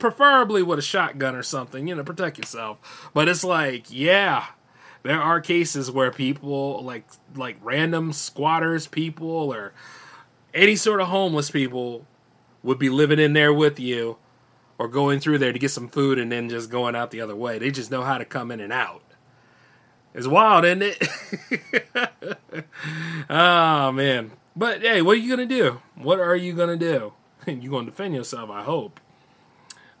preferably 0.00 0.64
with 0.64 0.80
a 0.80 0.82
shotgun 0.82 1.36
or 1.36 1.44
something, 1.44 1.86
you 1.86 1.94
know, 1.94 2.02
protect 2.02 2.36
yourself. 2.36 3.10
But 3.14 3.28
it's 3.28 3.44
like, 3.44 3.84
yeah, 3.90 4.46
there 5.02 5.20
are 5.20 5.40
cases 5.40 5.90
where 5.90 6.10
people 6.10 6.82
like 6.84 7.04
like 7.34 7.56
random 7.62 8.12
squatters 8.12 8.86
people 8.86 9.28
or 9.28 9.72
any 10.52 10.76
sort 10.76 11.00
of 11.00 11.08
homeless 11.08 11.50
people 11.50 12.06
would 12.62 12.78
be 12.78 12.90
living 12.90 13.18
in 13.18 13.32
there 13.32 13.52
with 13.52 13.80
you 13.80 14.18
or 14.78 14.88
going 14.88 15.20
through 15.20 15.38
there 15.38 15.52
to 15.52 15.58
get 15.58 15.70
some 15.70 15.88
food 15.88 16.18
and 16.18 16.30
then 16.32 16.48
just 16.48 16.70
going 16.70 16.96
out 16.96 17.10
the 17.10 17.20
other 17.20 17.36
way. 17.36 17.58
They 17.58 17.70
just 17.70 17.90
know 17.90 18.02
how 18.02 18.18
to 18.18 18.24
come 18.24 18.50
in 18.50 18.60
and 18.60 18.72
out. 18.72 19.02
It's 20.14 20.26
wild, 20.26 20.64
isn't 20.64 20.82
it? 20.82 22.18
oh 23.30 23.92
man. 23.92 24.32
But 24.56 24.82
hey, 24.82 25.02
what 25.02 25.12
are 25.12 25.20
you 25.20 25.30
gonna 25.30 25.46
do? 25.46 25.80
What 25.94 26.18
are 26.18 26.36
you 26.36 26.52
gonna 26.52 26.76
do? 26.76 27.12
You're 27.46 27.70
gonna 27.70 27.86
defend 27.86 28.14
yourself, 28.14 28.50
I 28.50 28.62
hope. 28.62 29.00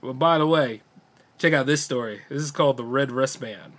But 0.02 0.14
by 0.14 0.38
the 0.38 0.46
way, 0.46 0.82
check 1.38 1.52
out 1.52 1.66
this 1.66 1.82
story. 1.82 2.22
This 2.28 2.42
is 2.42 2.50
called 2.50 2.76
the 2.76 2.84
Red 2.84 3.12
Wristband. 3.12 3.74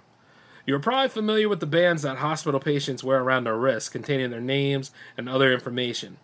You're 0.66 0.80
probably 0.80 1.10
familiar 1.10 1.50
with 1.50 1.60
the 1.60 1.66
bands 1.66 2.04
that 2.04 2.18
hospital 2.18 2.60
patients 2.60 3.04
wear 3.04 3.20
around 3.22 3.46
their 3.46 3.58
wrists, 3.58 3.90
containing 3.90 4.30
their 4.30 4.42
names 4.42 4.92
and 5.18 5.28
other 5.28 5.52
information. 5.52 6.18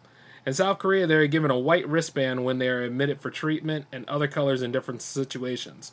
In 0.46 0.54
South 0.54 0.80
Korea, 0.80 1.08
they 1.08 1.16
are 1.16 1.28
given 1.28 1.52
a 1.52 1.60
white 1.60 1.88
wristband 1.88 2.46
when 2.46 2.60
they 2.60 2.70
are 2.70 2.84
admitted 2.84 3.20
for 3.20 3.30
treatment, 3.30 3.86
and 3.92 4.08
other 4.08 4.28
colors 4.28 4.62
in 4.62 4.72
different 4.72 5.02
situations. 5.02 5.92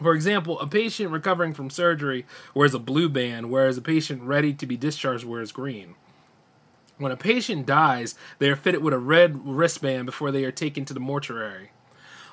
For 0.00 0.12
example, 0.14 0.58
a 0.58 0.66
patient 0.66 1.12
recovering 1.12 1.54
from 1.54 1.70
surgery 1.70 2.26
wears 2.52 2.74
a 2.74 2.80
blue 2.80 3.08
band, 3.08 3.50
whereas 3.50 3.76
a 3.76 3.82
patient 3.82 4.22
ready 4.22 4.52
to 4.54 4.66
be 4.66 4.76
discharged 4.76 5.24
wears 5.24 5.52
green. 5.52 5.94
When 6.98 7.12
a 7.12 7.16
patient 7.16 7.66
dies, 7.66 8.14
they 8.38 8.48
are 8.48 8.56
fitted 8.56 8.82
with 8.82 8.94
a 8.94 8.98
red 8.98 9.46
wristband 9.46 10.06
before 10.06 10.32
they 10.32 10.44
are 10.44 10.52
taken 10.52 10.84
to 10.86 10.94
the 10.94 11.00
mortuary. 11.00 11.70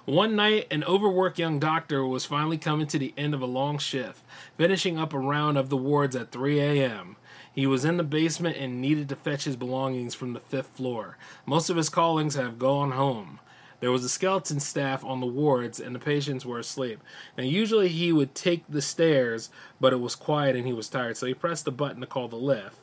One 0.05 0.35
night, 0.35 0.65
an 0.71 0.83
overworked 0.83 1.37
young 1.37 1.59
doctor 1.59 2.03
was 2.03 2.25
finally 2.25 2.57
coming 2.57 2.87
to 2.87 2.97
the 2.97 3.13
end 3.15 3.35
of 3.35 3.41
a 3.41 3.45
long 3.45 3.77
shift, 3.77 4.23
finishing 4.57 4.97
up 4.97 5.13
a 5.13 5.19
round 5.19 5.59
of 5.59 5.69
the 5.69 5.77
wards 5.77 6.15
at 6.15 6.31
3 6.31 6.59
a.m. 6.59 7.17
He 7.53 7.67
was 7.67 7.85
in 7.85 7.97
the 7.97 8.03
basement 8.03 8.57
and 8.57 8.81
needed 8.81 9.09
to 9.09 9.15
fetch 9.15 9.43
his 9.43 9.55
belongings 9.55 10.15
from 10.15 10.33
the 10.33 10.39
fifth 10.39 10.69
floor. 10.69 11.17
Most 11.45 11.69
of 11.69 11.77
his 11.77 11.89
callings 11.89 12.33
have 12.33 12.57
gone 12.57 12.93
home. 12.93 13.39
There 13.79 13.91
was 13.91 14.03
a 14.03 14.09
skeleton 14.09 14.59
staff 14.59 15.05
on 15.05 15.19
the 15.19 15.27
wards, 15.27 15.79
and 15.79 15.93
the 15.93 15.99
patients 15.99 16.47
were 16.47 16.57
asleep. 16.57 16.99
Now, 17.37 17.43
usually 17.43 17.89
he 17.89 18.11
would 18.11 18.33
take 18.33 18.63
the 18.67 18.81
stairs, 18.81 19.51
but 19.79 19.93
it 19.93 20.01
was 20.01 20.15
quiet 20.15 20.55
and 20.55 20.65
he 20.65 20.73
was 20.73 20.89
tired, 20.89 21.17
so 21.17 21.27
he 21.27 21.35
pressed 21.35 21.65
the 21.65 21.71
button 21.71 22.01
to 22.01 22.07
call 22.07 22.27
the 22.27 22.37
lift. 22.37 22.77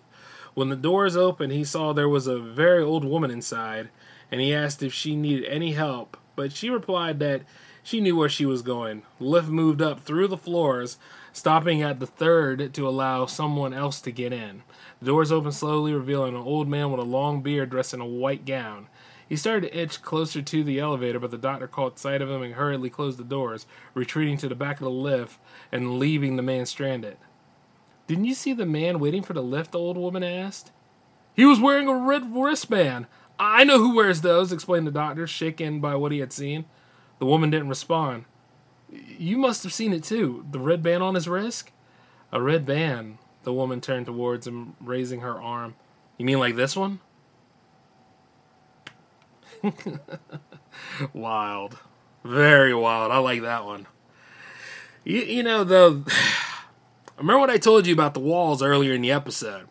When 0.55 0.69
the 0.69 0.77
doors 0.77 1.17
opened, 1.17 1.53
he 1.53 1.65
saw 1.65 1.93
there 1.93 2.09
was 2.09 2.29
a 2.29 2.39
very 2.39 2.85
old 2.85 3.05
woman 3.05 3.33
inside, 3.33 3.89
and 4.31 4.41
he 4.41 4.55
asked 4.55 4.85
if 4.85 4.95
she 4.95 5.17
needed 5.17 5.45
any 5.47 5.73
help 5.73 6.17
but 6.39 6.53
she 6.53 6.71
replied 6.71 7.19
that 7.19 7.43
she 7.83 8.01
knew 8.01 8.15
where 8.15 8.29
she 8.29 8.47
was 8.47 8.63
going. 8.63 9.03
Lift 9.19 9.49
moved 9.49 9.83
up 9.83 9.99
through 9.99 10.29
the 10.29 10.37
floors, 10.37 10.97
stopping 11.33 11.83
at 11.83 11.99
the 11.99 12.07
third 12.07 12.73
to 12.75 12.89
allow 12.89 13.27
someone 13.27 13.75
else 13.75 14.01
to 14.03 14.13
get 14.13 14.33
in. 14.33 14.63
The 15.01 15.07
doors 15.07 15.33
opened 15.33 15.55
slowly, 15.55 15.93
revealing 15.93 16.37
an 16.37 16.41
old 16.43 16.69
man 16.69 16.93
with 16.93 17.01
a 17.01 17.03
long 17.03 17.43
beard 17.43 17.71
dressed 17.71 17.93
in 17.93 18.01
a 18.01 18.07
white 18.07 18.45
gown. 18.45 18.87
He 19.29 19.35
started 19.35 19.73
to 19.73 19.77
itch 19.77 20.01
closer 20.01 20.41
to 20.41 20.63
the 20.63 20.79
elevator, 20.79 21.19
but 21.19 21.33
the 21.33 21.39
doctor 21.39 21.67
caught 21.67 21.99
sight 21.99 22.23
of 22.23 22.31
him 22.31 22.43
and 22.43 22.55
hurriedly 22.55 22.89
closed 22.89 23.19
the 23.19 23.25
doors, 23.25 23.67
retreating 23.93 24.37
to 24.37 24.49
the 24.49 24.55
back 24.55 24.77
of 24.77 24.85
the 24.85 24.91
lift 24.91 25.41
and 25.73 25.99
leaving 25.99 26.37
the 26.37 26.43
man 26.43 26.67
stranded. 26.67 27.17
Didn't 28.07 28.27
you 28.27 28.35
see 28.35 28.53
the 28.53 28.65
man 28.65 29.01
waiting 29.01 29.25
for 29.25 29.33
the 29.33 29.43
lift? 29.43 29.73
the 29.73 29.81
old 29.81 29.97
woman 29.97 30.23
asked. 30.23 30.71
He 31.35 31.45
was 31.45 31.59
wearing 31.59 31.89
a 31.89 31.97
red 31.97 32.33
wristband. 32.33 33.07
I 33.39 33.65
know 33.65 33.79
who 33.79 33.95
wears 33.95 34.21
those, 34.21 34.53
explained 34.53 34.87
the 34.87 34.93
doctor, 34.93 35.27
shaken 35.27 35.81
by 35.81 35.95
what 35.95 36.13
he 36.13 36.19
had 36.19 36.33
seen. 36.33 36.65
The 37.19 37.27
woman 37.27 37.51
didn't 37.51 37.69
respond. 37.69 38.25
You 38.91 39.37
must 39.37 39.63
have 39.63 39.73
seen 39.73 39.93
it 39.93 40.05
too. 40.05 40.47
The 40.51 40.59
red 40.59 40.83
band 40.83 41.03
on 41.03 41.15
his 41.15 41.29
wrist? 41.29 41.71
A 42.33 42.41
red 42.41 42.67
band. 42.67 43.19
The 43.45 43.53
woman 43.53 43.81
turned 43.81 44.07
towards 44.07 44.47
him, 44.47 44.77
raising 44.81 45.21
her 45.21 45.41
arm. 45.41 45.75
You 46.17 46.25
mean 46.25 46.39
like 46.39 46.57
this 46.57 46.77
one? 46.77 47.01
wild. 51.13 51.79
Very 52.25 52.75
wild. 52.75 53.13
I 53.13 53.19
like 53.19 53.43
that 53.43 53.65
one. 53.65 53.87
You, 55.05 55.21
you 55.21 55.43
know, 55.43 55.65
the. 55.65 56.03
Remember 57.17 57.41
what 57.41 57.51
I 57.51 57.59
told 57.59 57.87
you 57.87 57.93
about 57.93 58.15
the 58.15 58.21
walls 58.21 58.63
earlier 58.63 58.93
in 58.93 59.03
the 59.03 59.11
episode? 59.11 59.67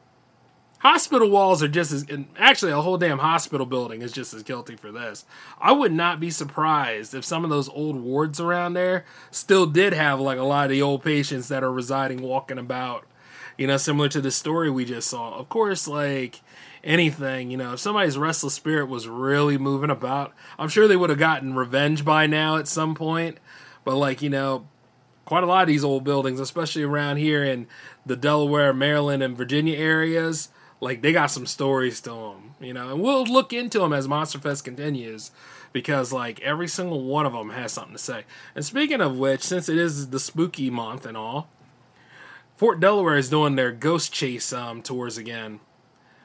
Hospital 0.80 1.30
walls 1.30 1.64
are 1.64 1.68
just 1.68 1.92
as, 1.92 2.06
actually, 2.38 2.72
a 2.72 2.82
whole 2.82 2.98
damn 2.98 3.18
hospital 3.18 3.66
building 3.66 4.04
is 4.04 4.12
just 4.12 4.34
as 4.34 4.44
guilty 4.44 4.76
for 4.76 4.92
this. 4.92 5.26
I 5.60 5.72
would 5.72 5.92
not 5.92 6.20
be 6.20 6.30
surprised 6.30 7.16
if 7.16 7.26
some 7.26 7.44
of 7.44 7.50
those 7.50 7.68
old 7.70 7.96
wards 7.96 8.40
around 8.40 8.74
there 8.74 9.04
still 9.32 9.66
did 9.66 9.94
have 9.94 10.20
like 10.20 10.38
a 10.38 10.44
lot 10.44 10.66
of 10.66 10.70
the 10.70 10.84
old 10.84 11.04
patients 11.04 11.48
that 11.48 11.64
are 11.64 11.72
residing, 11.72 12.22
walking 12.22 12.60
about, 12.60 13.06
you 13.58 13.66
know, 13.66 13.78
similar 13.78 14.08
to 14.10 14.22
the 14.22 14.30
story 14.30 14.70
we 14.70 14.86
just 14.86 15.10
saw. 15.10 15.36
Of 15.36 15.50
course, 15.50 15.88
like 15.88 16.42
anything, 16.84 17.50
you 17.50 17.58
know, 17.58 17.74
if 17.74 17.80
somebody's 17.80 18.18
restless 18.18 18.54
spirit 18.54 18.88
was 18.88 19.08
really 19.08 19.58
moving 19.58 19.90
about, 19.90 20.32
I'm 20.60 20.70
sure 20.70 20.88
they 20.88 20.96
would 20.96 21.10
have 21.10 21.20
gotten 21.20 21.56
revenge 21.56 22.06
by 22.06 22.28
now 22.28 22.58
at 22.58 22.68
some 22.68 22.94
point. 22.94 23.40
But 23.84 23.96
like, 23.96 24.22
you 24.22 24.30
know, 24.30 24.68
quite 25.26 25.44
a 25.44 25.48
lot 25.48 25.64
of 25.64 25.68
these 25.68 25.84
old 25.84 26.04
buildings, 26.04 26.40
especially 26.40 26.84
around 26.84 27.18
here 27.18 27.44
in 27.44 27.68
the 28.06 28.16
Delaware, 28.16 28.74
Maryland, 28.74 29.24
and 29.24 29.36
Virginia 29.36 29.76
areas, 29.76 30.50
like 30.80 31.02
they 31.02 31.12
got 31.12 31.32
some 31.32 31.46
stories 31.46 32.02
to 32.02 32.10
them, 32.12 32.56
you 32.60 32.74
know, 32.74 32.92
and 32.92 33.02
we'll 33.02 33.26
look 33.26 33.54
into 33.54 33.80
them 33.80 33.94
as 33.94 34.08
Monster 34.08 34.40
Fest 34.40 34.64
continues 34.64 35.32
because 35.74 36.14
like 36.14 36.40
every 36.42 36.68
single 36.68 37.04
one 37.04 37.26
of 37.26 37.34
them 37.34 37.50
has 37.52 37.72
something 37.72 37.94
to 37.94 38.00
say. 38.02 38.24
And 38.56 38.64
speaking 38.66 39.02
of 39.02 39.18
which, 39.18 39.42
since 39.42 39.70
it 39.70 39.78
is 39.78 40.10
the 40.10 40.20
spooky 40.20 40.70
month 40.70 41.06
and 41.06 41.18
all, 41.18 41.50
Fort 42.56 42.80
Delaware 42.80 43.18
is 43.18 43.30
doing 43.30 43.56
their 43.56 43.72
ghost 43.72 44.12
chase 44.12 44.52
um, 44.54 44.82
tours 44.82 45.18
again, 45.18 45.60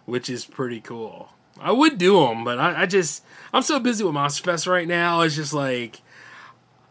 which 0.06 0.30
is 0.30 0.44
pretty 0.44 0.80
cool. 0.80 1.30
I 1.60 1.72
would 1.72 1.98
do 1.98 2.26
them, 2.26 2.44
but 2.44 2.58
I, 2.58 2.82
I 2.82 2.86
just 2.86 3.22
I'm 3.52 3.62
so 3.62 3.78
busy 3.78 4.04
with 4.04 4.14
Monster 4.14 4.42
Fest 4.42 4.66
right 4.66 4.88
now. 4.88 5.20
It's 5.20 5.36
just 5.36 5.52
like 5.52 6.00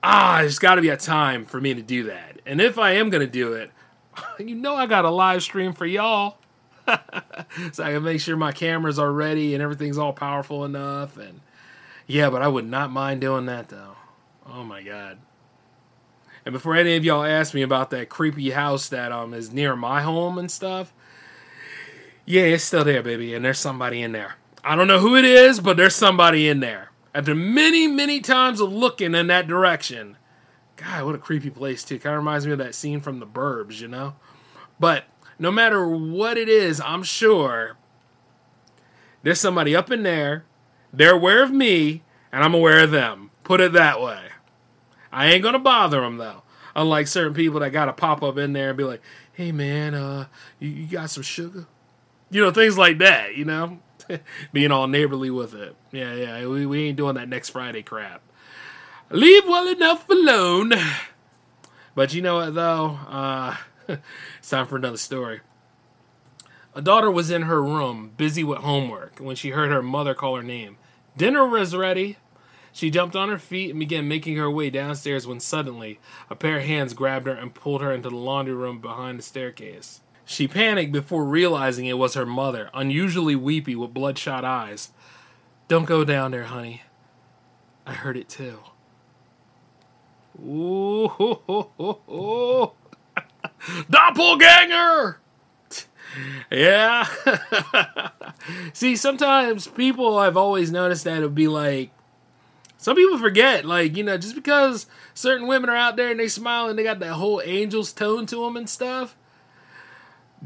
ah, 0.04 0.38
there's 0.41 0.60
got 0.60 0.76
to 0.76 0.82
be 0.82 0.89
a 0.89 0.97
time 0.97 1.45
for 1.45 1.62
me 1.62 1.74
to 1.74 1.82
do 1.82 2.04
that. 2.04 2.39
And 2.45 2.60
if 2.60 2.78
I 2.78 2.91
am 2.93 3.10
gonna 3.10 3.28
do 3.28 3.54
it, 3.54 3.71
you 4.39 4.56
know 4.56 4.76
I 4.76 4.86
got 4.86 5.06
a 5.06 5.10
live 5.10 5.43
stream 5.43 5.74
for 5.74 5.86
y'all. 5.86 6.38
so 7.72 7.84
I 7.84 7.94
can 7.94 8.04
make 8.04 8.22
sure 8.22 8.36
my 8.36 8.52
cameras 8.52 9.00
are 9.00 9.12
ready 9.12 9.54
and 9.54 9.64
everything's 9.64 9.98
all 9.98 10.14
powerful 10.14 10.66
enough. 10.66 11.18
And 11.18 11.42
yeah, 12.08 12.30
but 12.30 12.42
I 12.42 12.48
would 12.48 12.68
not 12.68 12.92
mind 12.92 13.22
doing 13.22 13.46
that 13.48 13.70
though. 13.70 13.96
Oh 14.48 14.64
my 14.64 14.82
god. 14.82 15.20
And 16.46 16.54
before 16.54 16.76
any 16.76 16.96
of 16.96 17.06
y'all 17.06 17.24
ask 17.24 17.54
me 17.54 17.62
about 17.62 17.92
that 17.92 18.10
creepy 18.10 18.52
house 18.52 18.90
that 18.90 19.12
um 19.12 19.34
is 19.34 19.52
near 19.52 19.76
my 19.76 20.02
home 20.02 20.38
and 20.38 20.50
stuff, 20.50 20.94
yeah, 22.26 22.44
it's 22.44 22.64
still 22.64 22.84
there, 22.84 23.04
baby, 23.04 23.34
and 23.34 23.44
there's 23.44 23.60
somebody 23.60 24.02
in 24.02 24.12
there. 24.12 24.36
I 24.64 24.76
don't 24.76 24.88
know 24.88 25.00
who 25.00 25.16
it 25.16 25.26
is, 25.26 25.60
but 25.60 25.78
there's 25.78 25.96
somebody 25.96 26.48
in 26.48 26.60
there. 26.60 26.92
After 27.14 27.36
many, 27.36 27.88
many 27.88 28.22
times 28.22 28.62
of 28.62 28.72
looking 28.72 29.16
in 29.16 29.28
that 29.28 29.48
direction, 29.48 30.18
God, 30.78 31.06
what 31.06 31.16
a 31.16 31.18
creepy 31.18 31.50
place 31.50 31.84
too. 31.84 32.00
Kind 32.00 32.16
of 32.16 32.20
reminds 32.20 32.46
me 32.46 32.54
of 32.54 32.60
that 32.60 32.76
scene 32.76 33.02
from 33.02 33.20
The 33.20 33.28
Burbs, 33.28 33.82
you 33.82 33.88
know. 33.88 34.16
But 34.80 35.06
no 35.42 35.50
matter 35.50 35.88
what 35.88 36.38
it 36.38 36.48
is, 36.48 36.80
I'm 36.80 37.02
sure 37.02 37.76
there's 39.24 39.40
somebody 39.40 39.76
up 39.76 39.90
in 39.90 40.04
there. 40.04 40.46
They're 40.94 41.16
aware 41.16 41.42
of 41.42 41.52
me, 41.52 42.04
and 42.32 42.44
I'm 42.44 42.54
aware 42.54 42.84
of 42.84 42.92
them. 42.92 43.32
Put 43.44 43.60
it 43.60 43.74
that 43.74 44.00
way. 44.00 44.28
I 45.12 45.32
ain't 45.32 45.42
gonna 45.42 45.58
bother 45.58 46.02
them 46.02 46.18
though. 46.18 46.44
Unlike 46.76 47.08
certain 47.08 47.34
people 47.34 47.60
that 47.62 47.72
gotta 47.72 47.92
pop 47.92 48.22
up 48.22 48.38
in 48.38 48.54
there 48.54 48.70
and 48.70 48.78
be 48.78 48.84
like, 48.84 49.02
"Hey 49.34 49.52
man, 49.52 49.96
uh, 49.96 50.28
you, 50.60 50.70
you 50.70 50.88
got 50.88 51.10
some 51.10 51.24
sugar?" 51.24 51.66
You 52.30 52.44
know, 52.44 52.52
things 52.52 52.78
like 52.78 53.00
that. 53.00 53.36
You 53.36 53.46
know, 53.46 53.80
being 54.54 54.72
all 54.72 54.88
neighborly 54.88 55.32
with 55.32 55.56
it. 55.56 55.76
Yeah, 55.92 56.14
yeah. 56.14 56.46
We 56.46 56.68
we 56.68 56.84
ain't 56.84 56.98
doing 56.98 57.16
that 57.16 57.28
next 57.28 57.50
Friday 57.50 57.82
crap. 57.82 58.22
Leave 59.10 59.48
well 59.48 59.68
enough 59.68 60.08
alone. 60.08 60.74
But 61.96 62.14
you 62.14 62.22
know 62.22 62.36
what 62.36 62.54
though? 62.54 63.00
Uh, 63.08 63.56
it's 63.88 64.50
time 64.50 64.67
for 64.67 64.76
another 64.76 64.98
story. 64.98 65.41
A 66.74 66.82
daughter 66.82 67.12
was 67.12 67.30
in 67.30 67.44
her 67.44 67.62
room, 67.62 68.13
busy 68.15 68.44
with 68.44 68.60
homework, 68.60 69.20
when 69.20 69.36
she 69.36 69.50
heard 69.50 69.72
her 69.72 69.82
mother 69.82 70.13
call 70.13 70.38
her 70.38 70.44
name. 70.44 70.78
Dinner 71.17 71.46
was 71.46 71.76
ready. 71.76 72.17
She 72.72 72.89
jumped 72.89 73.15
on 73.15 73.28
her 73.28 73.38
feet 73.38 73.72
and 73.72 73.80
began 73.80 74.08
making 74.08 74.38
her 74.38 74.50
way 74.50 74.70
downstairs 74.70 75.28
when 75.28 75.41
suddenly 75.41 76.00
a 76.30 76.36
pair 76.36 76.60
of 76.60 76.63
hands 76.63 76.94
grabbed 76.94 77.28
her 77.28 77.34
and 77.34 77.54
pulled 77.54 77.82
her 77.82 77.91
into 77.91 78.10
the 78.10 78.15
laundry 78.15 78.56
room 78.56 78.80
behind 78.80 79.20
the 79.20 79.24
staircase. 79.24 80.00
She 80.24 80.48
panicked 80.48 80.94
before 80.94 81.26
realizing 81.26 81.86
it 81.86 81.98
was 81.98 82.13
her 82.13 82.26
mother, 82.26 82.70
unusually 82.74 83.36
weepy 83.36 83.76
with 83.76 83.94
bloodshot 83.94 84.46
eyes. 84.46 84.91
Don't 85.67 85.86
go 85.86 86.06
down 86.06 86.32
there, 86.32 86.46
honey. 86.46 86.84
I 87.86 87.94
heard 87.94 88.15
it 88.15 88.30
too. 88.30 88.60
Ooh, 90.39 91.10
ho, 91.10 91.41
ho, 91.46 91.72
ho. 91.78 92.74
Doppelganger! 93.89 95.17
Yeah. 96.52 97.08
See, 98.74 98.95
sometimes 98.95 99.67
people 99.67 100.17
I've 100.17 100.38
always 100.38 100.71
noticed 100.71 101.06
that 101.06 101.19
it 101.19 101.21
would 101.21 101.36
be 101.36 101.47
like 101.47 101.91
some 102.82 102.95
people 102.95 103.19
forget, 103.19 103.63
like, 103.63 103.95
you 103.95 104.04
know, 104.04 104.17
just 104.17 104.34
because 104.34 104.88
certain 105.13 105.45
women 105.45 105.69
are 105.69 105.76
out 105.76 105.97
there 105.97 106.10
and 106.10 106.19
they 106.19 106.28
smile 106.28 106.67
and 106.67 106.80
they 106.80 106.84
got 106.84 107.00
that 107.02 107.13
whole 107.13 107.39
angel's 107.41 107.93
tone 107.93 108.26
to 108.26 108.43
them 108.43 108.58
and 108.58 108.67
stuff, 108.67 109.15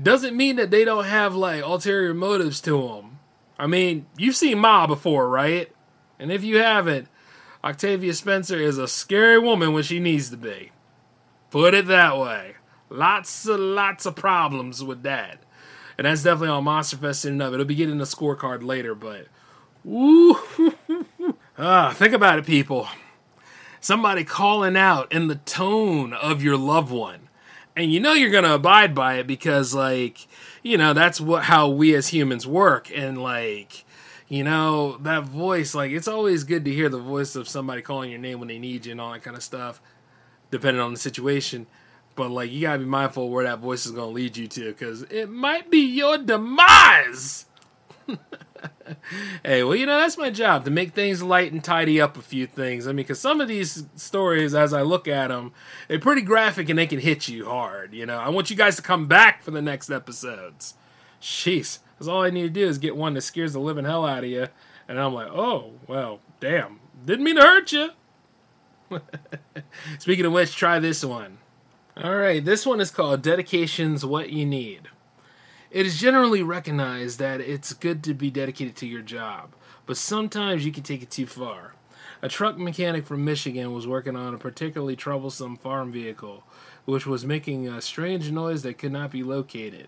doesn't 0.01 0.36
mean 0.36 0.58
that 0.58 0.69
they 0.69 0.84
don't 0.84 1.06
have 1.06 1.34
like 1.34 1.63
ulterior 1.63 2.13
motives 2.13 2.60
to 2.62 2.71
them. 2.71 3.19
I 3.58 3.67
mean, 3.67 4.08
you've 4.17 4.36
seen 4.36 4.60
Ma 4.60 4.86
before, 4.86 5.30
right? 5.30 5.71
And 6.19 6.30
if 6.30 6.43
you 6.43 6.58
haven't, 6.58 7.08
Octavia 7.63 8.13
Spencer 8.13 8.60
is 8.60 8.78
a 8.78 8.88
scary 8.89 9.39
woman 9.39 9.71
when 9.71 9.84
she 9.84 10.01
needs 10.01 10.30
to 10.30 10.38
be. 10.38 10.71
Put 11.51 11.73
it 11.73 11.88
that 11.88 12.17
way. 12.17 12.55
Lots 12.89 13.48
of 13.48 13.60
lots 13.60 14.06
of 14.06 14.15
problems 14.15 14.84
with 14.84 15.04
that. 15.04 15.39
And 15.98 16.06
that's 16.06 16.24
definitely 16.24 16.50
on 16.50 16.65
Monster 16.65 16.98
Fest 16.98 17.26
in 17.26 17.34
and 17.34 17.41
of 17.41 17.54
it. 17.54 17.56
It'll 17.56 17.65
be 17.65 17.76
getting 17.76 18.00
a 18.00 18.04
scorecard 18.04 18.63
later, 18.63 18.93
but 18.93 19.28
ooh, 19.88 20.38
ah, 21.58 21.93
think 21.95 22.13
about 22.13 22.39
it, 22.39 22.45
people. 22.45 22.88
Somebody 23.80 24.24
calling 24.24 24.76
out 24.76 25.12
in 25.12 25.28
the 25.28 25.36
tone 25.36 26.12
of 26.13 26.41
your 26.43 26.58
loved 26.58 26.91
one, 26.91 27.30
and 27.76 27.93
you 27.93 28.00
know 28.00 28.13
you're 28.13 28.32
gonna 28.32 28.56
abide 28.56 28.95
by 28.95 29.15
it 29.15 29.28
because, 29.28 29.74
like, 29.74 30.28
you 30.63 30.78
know 30.78 30.93
that's 30.93 31.21
what 31.21 31.43
how 31.43 31.69
we 31.69 31.93
as 31.95 32.08
humans 32.08 32.48
work, 32.48 32.89
and 32.93 33.21
like, 33.21 33.86
you 34.28 34.43
know 34.43 34.98
that 34.98 35.24
voice, 35.24 35.76
like, 35.76 35.91
it's 35.91 36.08
always 36.08 36.43
good 36.43 36.65
to 36.65 36.74
hear 36.74 36.89
the 36.89 37.00
voice 37.00 37.36
of 37.36 37.48
somebody 37.48 37.82
calling 37.82 38.10
your 38.10 38.19
name 38.19 38.39
when 38.39 38.48
they 38.48 38.60
need 38.60 38.86
you 38.86 38.91
and 38.91 39.00
all 39.00 39.13
that 39.13 39.24
kind 39.24 39.38
of 39.38 39.43
stuff, 39.43 39.80
depending 40.50 40.82
on 40.82 40.91
the 40.91 41.00
situation. 41.00 41.67
But 42.15 42.32
like, 42.32 42.51
you 42.51 42.62
gotta 42.62 42.80
be 42.80 42.86
mindful 42.86 43.30
where 43.30 43.43
that 43.43 43.60
voice 43.60 43.86
is 43.86 43.91
gonna 43.91 44.08
lead 44.08 44.38
you 44.38 44.47
to, 44.47 44.67
because 44.71 45.04
it 45.04 45.30
might 45.30 45.69
be 45.69 45.80
your 45.80 46.17
demise. 46.17 47.45
hey, 49.43 49.63
well, 49.63 49.75
you 49.75 49.86
know 49.86 49.97
that's 49.97 50.17
my 50.17 50.30
job 50.30 50.63
to 50.65 50.71
make 50.71 50.93
things 50.93 51.21
light 51.21 51.51
and 51.51 51.63
tidy 51.63 51.99
up 51.99 52.17
a 52.17 52.21
few 52.21 52.47
things. 52.47 52.88
I 52.88 52.91
mean, 52.91 52.97
because 52.97 53.19
some 53.19 53.41
of 53.41 53.47
these 53.47 53.86
stories, 53.95 54.56
as 54.56 54.73
I 54.73 54.82
look 54.82 55.08
at 55.08 55.28
them, 55.28 55.51
they're 55.88 55.99
pretty 55.99 56.21
graphic 56.21 56.69
and 56.69 56.80
they 56.80 56.88
can 56.88 56.99
hit 56.99 57.28
you 57.28 57.45
hard. 57.45 57.93
You 57.93 58.06
know, 58.06 58.17
I 58.17 58.30
want 58.30 58.49
you 58.49 58.56
guys 58.56 58.75
to 58.78 58.82
come 58.82 59.08
back 59.08 59.43
for 59.43 59.51
the 59.51 59.62
next 59.62 59.89
episodes. 59.89 60.75
Jeez, 61.21 61.80
because 61.93 62.08
all 62.08 62.23
I 62.23 62.30
need 62.30 62.43
to 62.43 62.49
do 62.49 62.67
is 62.67 62.78
get 62.78 62.95
one 62.95 63.13
that 63.15 63.21
scares 63.21 63.54
the 63.54 63.60
living 63.60 63.86
hell 63.86 64.06
out 64.06 64.23
of 64.23 64.30
you, 64.30 64.47
and 64.88 64.99
I'm 64.99 65.13
like, 65.13 65.32
oh 65.32 65.73
well, 65.88 66.19
damn, 66.39 66.80
didn't 67.06 67.25
mean 67.25 67.36
to 67.36 67.41
hurt 67.41 67.71
you. 67.71 67.89
Speaking 69.99 70.25
of 70.25 70.32
which, 70.32 70.56
try 70.56 70.80
this 70.80 71.04
one. 71.04 71.39
All 72.04 72.18
right, 72.18 72.44
this 72.44 72.66
one 72.66 72.82
is 72.82 72.92
called 72.92 73.22
Dedications 73.22 74.06
What 74.06 74.30
You 74.30 74.46
Need. 74.46 74.90
It 75.72 75.86
is 75.86 75.98
generally 75.98 76.44
recognized 76.44 77.20
that 77.20 77.40
it's 77.40 77.72
good 77.72 78.04
to 78.04 78.14
be 78.14 78.30
dedicated 78.30 78.76
to 78.78 78.86
your 78.86 79.02
job, 79.02 79.56
but 79.86 79.96
sometimes 79.96 80.66
you 80.66 80.74
can 80.74 80.84
take 80.84 81.02
it 81.02 81.10
too 81.10 81.26
far. 81.26 81.74
A 82.22 82.28
truck 82.28 82.58
mechanic 82.58 83.06
from 83.06 83.24
Michigan 83.24 83.72
was 83.72 83.88
working 83.88 84.18
on 84.18 84.34
a 84.34 84.38
particularly 84.38 84.98
troublesome 84.98 85.56
farm 85.56 85.90
vehicle, 85.90 86.44
which 86.84 87.08
was 87.08 87.26
making 87.26 87.70
a 87.70 87.82
strange 87.82 88.30
noise 88.30 88.62
that 88.64 88.78
could 88.78 88.92
not 88.92 89.10
be 89.10 89.24
located. 89.24 89.88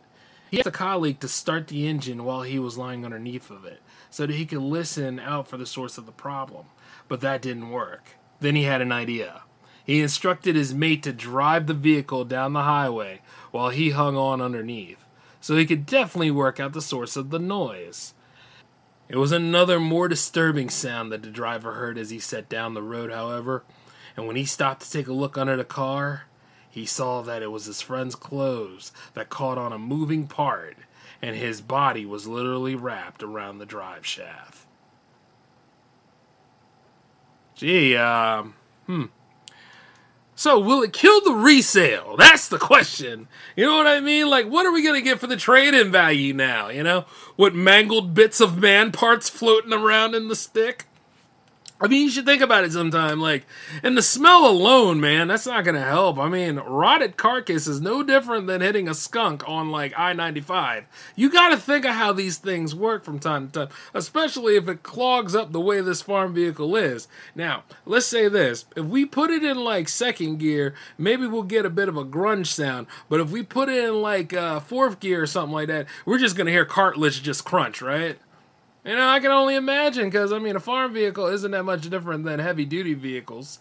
He 0.49 0.59
asked 0.59 0.67
a 0.67 0.71
colleague 0.71 1.19
to 1.19 1.27
start 1.27 1.67
the 1.67 1.89
engine 1.89 2.23
while 2.23 2.43
he 2.43 2.57
was 2.57 2.77
lying 2.77 3.03
underneath 3.03 3.49
of 3.49 3.65
it, 3.65 3.81
so 4.09 4.25
that 4.25 4.33
he 4.33 4.45
could 4.45 4.61
listen 4.61 5.19
out 5.19 5.49
for 5.49 5.57
the 5.57 5.65
source 5.65 5.97
of 5.97 6.05
the 6.05 6.13
problem, 6.13 6.67
but 7.09 7.19
that 7.19 7.41
didn't 7.41 7.69
work. 7.69 8.11
Then 8.39 8.55
he 8.55 8.63
had 8.63 8.79
an 8.79 8.93
idea. 8.93 9.41
He 9.87 10.01
instructed 10.01 10.57
his 10.57 10.73
mate 10.73 11.01
to 11.03 11.13
drive 11.13 11.65
the 11.65 11.73
vehicle 11.73 12.25
down 12.25 12.51
the 12.51 12.63
highway 12.63 13.21
while 13.51 13.69
he 13.69 13.91
hung 13.91 14.17
on 14.17 14.41
underneath, 14.41 15.05
so 15.39 15.55
he 15.55 15.65
could 15.65 15.85
definitely 15.85 16.29
work 16.29 16.59
out 16.59 16.73
the 16.73 16.81
source 16.81 17.15
of 17.15 17.29
the 17.29 17.39
noise. 17.39 18.13
It 19.07 19.15
was 19.15 19.31
another 19.31 19.79
more 19.79 20.09
disturbing 20.09 20.69
sound 20.69 21.09
that 21.13 21.23
the 21.23 21.29
driver 21.29 21.75
heard 21.75 21.97
as 21.97 22.09
he 22.09 22.19
set 22.19 22.49
down 22.49 22.73
the 22.73 22.83
road, 22.83 23.11
however, 23.11 23.63
and 24.17 24.27
when 24.27 24.35
he 24.35 24.43
stopped 24.43 24.81
to 24.81 24.91
take 24.91 25.07
a 25.07 25.13
look 25.13 25.37
under 25.37 25.55
the 25.55 25.63
car, 25.63 26.23
he 26.69 26.85
saw 26.85 27.21
that 27.21 27.41
it 27.41 27.47
was 27.47 27.63
his 27.63 27.81
friend's 27.81 28.15
clothes 28.15 28.91
that 29.13 29.29
caught 29.29 29.57
on 29.57 29.71
a 29.71 29.79
moving 29.79 30.27
part, 30.27 30.75
and 31.21 31.37
his 31.37 31.61
body 31.61 32.05
was 32.05 32.27
literally 32.27 32.75
wrapped 32.75 33.23
around 33.23 33.59
the 33.59 33.65
drive 33.65 34.05
shaft. 34.05 34.67
Gee, 37.55 37.95
um, 37.95 38.53
hmm. 38.85 39.05
So, 40.39 40.59
will 40.59 40.83
it 40.83 40.93
kill 40.93 41.19
the 41.21 41.33
resale? 41.33 42.15
That's 42.15 42.47
the 42.47 42.59
question. 42.59 43.27
You 43.55 43.65
know 43.65 43.75
what 43.75 43.87
I 43.87 43.99
mean? 43.99 44.29
Like, 44.29 44.45
what 44.45 44.67
are 44.67 44.71
we 44.71 44.83
going 44.83 44.93
to 44.93 45.01
get 45.01 45.19
for 45.19 45.25
the 45.25 45.35
trade 45.35 45.73
in 45.73 45.91
value 45.91 46.31
now? 46.31 46.69
You 46.69 46.83
know? 46.83 47.05
What 47.37 47.55
mangled 47.55 48.13
bits 48.13 48.39
of 48.39 48.55
man 48.55 48.91
parts 48.91 49.29
floating 49.29 49.73
around 49.73 50.13
in 50.13 50.27
the 50.27 50.35
stick? 50.35 50.85
I 51.79 51.87
mean, 51.87 52.05
you 52.05 52.09
should 52.09 52.25
think 52.25 52.41
about 52.41 52.63
it 52.63 52.71
sometime. 52.71 53.19
Like, 53.19 53.45
and 53.83 53.95
the 53.95 54.01
smell 54.01 54.47
alone, 54.47 54.99
man, 54.99 55.27
that's 55.27 55.45
not 55.45 55.63
going 55.63 55.75
to 55.75 55.81
help. 55.81 56.17
I 56.17 56.27
mean, 56.27 56.55
rotted 56.55 57.17
carcass 57.17 57.67
is 57.67 57.79
no 57.79 58.01
different 58.01 58.47
than 58.47 58.61
hitting 58.61 58.89
a 58.89 58.95
skunk 58.95 59.47
on 59.47 59.69
like 59.69 59.93
I 59.97 60.13
95. 60.13 60.85
You 61.15 61.29
got 61.29 61.49
to 61.49 61.57
think 61.57 61.85
of 61.85 61.93
how 61.93 62.13
these 62.13 62.37
things 62.37 62.73
work 62.73 63.03
from 63.03 63.19
time 63.19 63.49
to 63.49 63.53
time, 63.53 63.75
especially 63.93 64.55
if 64.55 64.67
it 64.67 64.81
clogs 64.81 65.35
up 65.35 65.51
the 65.51 65.61
way 65.61 65.81
this 65.81 66.01
farm 66.01 66.33
vehicle 66.33 66.75
is. 66.75 67.07
Now, 67.35 67.63
let's 67.85 68.07
say 68.07 68.27
this 68.27 68.65
if 68.75 68.85
we 68.85 69.05
put 69.05 69.29
it 69.29 69.43
in 69.43 69.57
like 69.57 69.87
second 69.87 70.39
gear, 70.39 70.73
maybe 70.97 71.27
we'll 71.27 71.43
get 71.43 71.65
a 71.65 71.69
bit 71.69 71.89
of 71.89 71.97
a 71.97 72.05
grunge 72.05 72.47
sound. 72.47 72.87
But 73.07 73.19
if 73.19 73.29
we 73.29 73.43
put 73.43 73.69
it 73.69 73.83
in 73.83 74.01
like 74.01 74.33
uh, 74.33 74.61
fourth 74.61 74.99
gear 74.99 75.21
or 75.21 75.27
something 75.27 75.53
like 75.53 75.67
that, 75.67 75.85
we're 76.05 76.17
just 76.17 76.35
going 76.35 76.47
to 76.47 76.51
hear 76.51 76.65
cartilage 76.65 77.21
just 77.21 77.45
crunch, 77.45 77.83
right? 77.83 78.17
You 78.87 78.95
know, 78.95 79.09
I 79.09 79.19
can 79.19 79.31
only 79.31 79.55
imagine 79.55 80.05
because 80.05 80.31
I 80.31 80.39
mean, 80.39 80.55
a 80.55 80.61
farm 80.61 80.93
vehicle 80.93 81.27
isn't 81.27 81.51
that 81.51 81.63
much 81.63 81.89
different 81.89 82.23
than 82.23 82.39
heavy 82.39 82.63
duty 82.63 82.93
vehicles. 82.93 83.59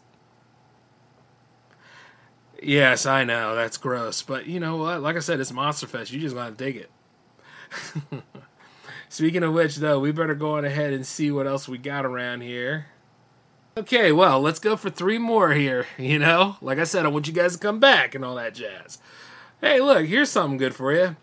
Yes, 2.62 3.06
I 3.06 3.24
know 3.24 3.56
that's 3.56 3.76
gross, 3.76 4.22
but 4.22 4.46
you 4.46 4.60
know 4.60 4.76
what? 4.76 5.02
Like 5.02 5.16
I 5.16 5.18
said, 5.18 5.40
it's 5.40 5.52
Monster 5.52 5.88
Fest. 5.88 6.12
You 6.12 6.20
just 6.20 6.36
gotta 6.36 6.54
dig 6.54 6.76
it. 6.76 6.90
Speaking 9.08 9.42
of 9.42 9.52
which, 9.52 9.76
though, 9.76 9.98
we 9.98 10.12
better 10.12 10.36
go 10.36 10.52
on 10.52 10.64
ahead 10.64 10.92
and 10.92 11.04
see 11.04 11.32
what 11.32 11.48
else 11.48 11.66
we 11.66 11.76
got 11.76 12.06
around 12.06 12.42
here. 12.42 12.86
Okay, 13.76 14.12
well, 14.12 14.40
let's 14.40 14.60
go 14.60 14.76
for 14.76 14.90
three 14.90 15.18
more 15.18 15.52
here. 15.52 15.86
You 15.98 16.20
know, 16.20 16.56
like 16.60 16.78
I 16.78 16.84
said, 16.84 17.04
I 17.04 17.08
want 17.08 17.26
you 17.26 17.32
guys 17.32 17.54
to 17.54 17.58
come 17.58 17.80
back 17.80 18.14
and 18.14 18.24
all 18.24 18.36
that 18.36 18.54
jazz. 18.54 18.98
Hey, 19.60 19.80
look, 19.80 20.06
here's 20.06 20.30
something 20.30 20.56
good 20.56 20.74
for 20.74 20.92
you. 20.92 21.16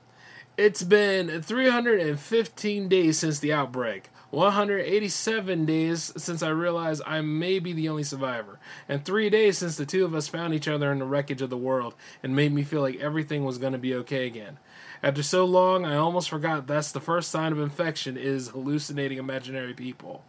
It's 0.55 0.83
been 0.83 1.41
315 1.41 2.87
days 2.87 3.17
since 3.17 3.39
the 3.39 3.51
outbreak. 3.51 4.09
187 4.29 5.65
days 5.65 6.13
since 6.17 6.43
I 6.43 6.49
realized 6.49 7.01
I 7.05 7.21
may 7.21 7.57
be 7.57 7.73
the 7.73 7.89
only 7.89 8.03
survivor, 8.03 8.59
and 8.89 9.03
three 9.03 9.29
days 9.29 9.59
since 9.59 9.77
the 9.77 9.85
two 9.85 10.05
of 10.05 10.15
us 10.15 10.27
found 10.27 10.53
each 10.53 10.67
other 10.67 10.91
in 10.91 10.99
the 10.99 11.05
wreckage 11.05 11.43
of 11.43 11.51
the 11.51 11.57
world 11.57 11.93
and 12.23 12.35
made 12.35 12.51
me 12.51 12.63
feel 12.63 12.81
like 12.81 12.99
everything 12.99 13.45
was 13.45 13.59
going 13.59 13.73
to 13.73 13.79
be 13.79 13.93
okay 13.95 14.25
again. 14.25 14.57
After 15.03 15.21
so 15.21 15.45
long, 15.45 15.85
I 15.85 15.97
almost 15.97 16.29
forgot 16.29 16.65
that's 16.65 16.91
the 16.91 16.99
first 16.99 17.29
sign 17.29 17.51
of 17.51 17.59
infection 17.59 18.17
is 18.17 18.49
hallucinating 18.49 19.19
imaginary 19.19 19.73
people. 19.73 20.23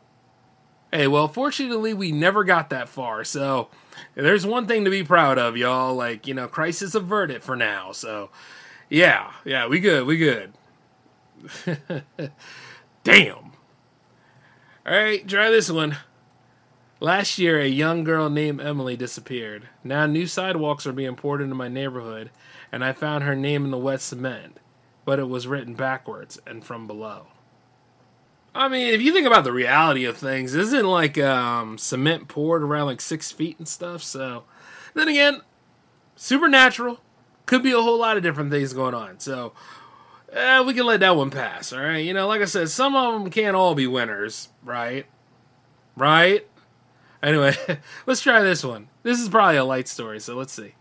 Hey, 0.92 1.06
well, 1.06 1.28
fortunately, 1.28 1.92
we 1.92 2.12
never 2.12 2.44
got 2.44 2.70
that 2.70 2.88
far, 2.88 3.24
so 3.24 3.68
there's 4.14 4.46
one 4.46 4.66
thing 4.66 4.84
to 4.84 4.90
be 4.90 5.02
proud 5.02 5.38
of, 5.38 5.56
y'all. 5.56 5.94
Like, 5.94 6.26
you 6.26 6.34
know, 6.34 6.46
crisis 6.46 6.94
averted 6.94 7.42
for 7.42 7.56
now, 7.56 7.92
so 7.92 8.30
yeah, 8.88 9.32
yeah, 9.44 9.66
we 9.66 9.80
good, 9.80 10.06
we 10.06 10.16
good. 10.16 10.52
Damn. 13.04 13.52
All 14.86 14.92
right, 14.92 15.26
try 15.26 15.50
this 15.50 15.70
one. 15.70 15.96
Last 17.00 17.38
year, 17.38 17.60
a 17.60 17.66
young 17.66 18.04
girl 18.04 18.30
named 18.30 18.60
Emily 18.60 18.96
disappeared. 18.96 19.68
Now, 19.82 20.06
new 20.06 20.26
sidewalks 20.26 20.86
are 20.86 20.92
being 20.92 21.16
poured 21.16 21.42
into 21.42 21.54
my 21.54 21.68
neighborhood, 21.68 22.30
and 22.72 22.84
I 22.84 22.92
found 22.92 23.24
her 23.24 23.34
name 23.34 23.64
in 23.64 23.70
the 23.70 23.78
wet 23.78 24.00
cement, 24.00 24.58
but 25.04 25.18
it 25.18 25.28
was 25.28 25.46
written 25.46 25.74
backwards 25.74 26.40
and 26.46 26.64
from 26.64 26.86
below. 26.86 27.26
I 28.54 28.68
mean, 28.68 28.94
if 28.94 29.02
you 29.02 29.12
think 29.12 29.26
about 29.26 29.44
the 29.44 29.52
reality 29.52 30.04
of 30.04 30.16
things, 30.16 30.54
isn't 30.54 30.86
like 30.86 31.18
um, 31.18 31.76
cement 31.76 32.28
poured 32.28 32.62
around 32.62 32.86
like 32.86 33.00
six 33.00 33.32
feet 33.32 33.58
and 33.58 33.66
stuff? 33.66 34.02
So, 34.02 34.44
then 34.94 35.08
again, 35.08 35.42
supernatural 36.16 37.00
could 37.46 37.62
be 37.62 37.72
a 37.72 37.80
whole 37.80 37.98
lot 37.98 38.16
of 38.16 38.22
different 38.22 38.50
things 38.50 38.72
going 38.72 38.94
on. 38.94 39.20
So 39.20 39.52
eh, 40.32 40.60
we 40.62 40.74
can 40.74 40.86
let 40.86 41.00
that 41.00 41.16
one 41.16 41.30
pass. 41.30 41.72
All 41.72 41.80
right. 41.80 42.04
You 42.04 42.14
know, 42.14 42.26
like 42.26 42.42
I 42.42 42.46
said, 42.46 42.68
some 42.68 42.94
of 42.96 43.14
them 43.14 43.30
can't 43.30 43.56
all 43.56 43.74
be 43.74 43.86
winners, 43.86 44.48
right? 44.62 45.06
Right. 45.96 46.46
Anyway, 47.22 47.54
let's 48.06 48.20
try 48.20 48.42
this 48.42 48.64
one. 48.64 48.88
This 49.02 49.20
is 49.20 49.28
probably 49.28 49.56
a 49.56 49.64
light 49.64 49.88
story, 49.88 50.20
so 50.20 50.34
let's 50.34 50.52
see. 50.52 50.74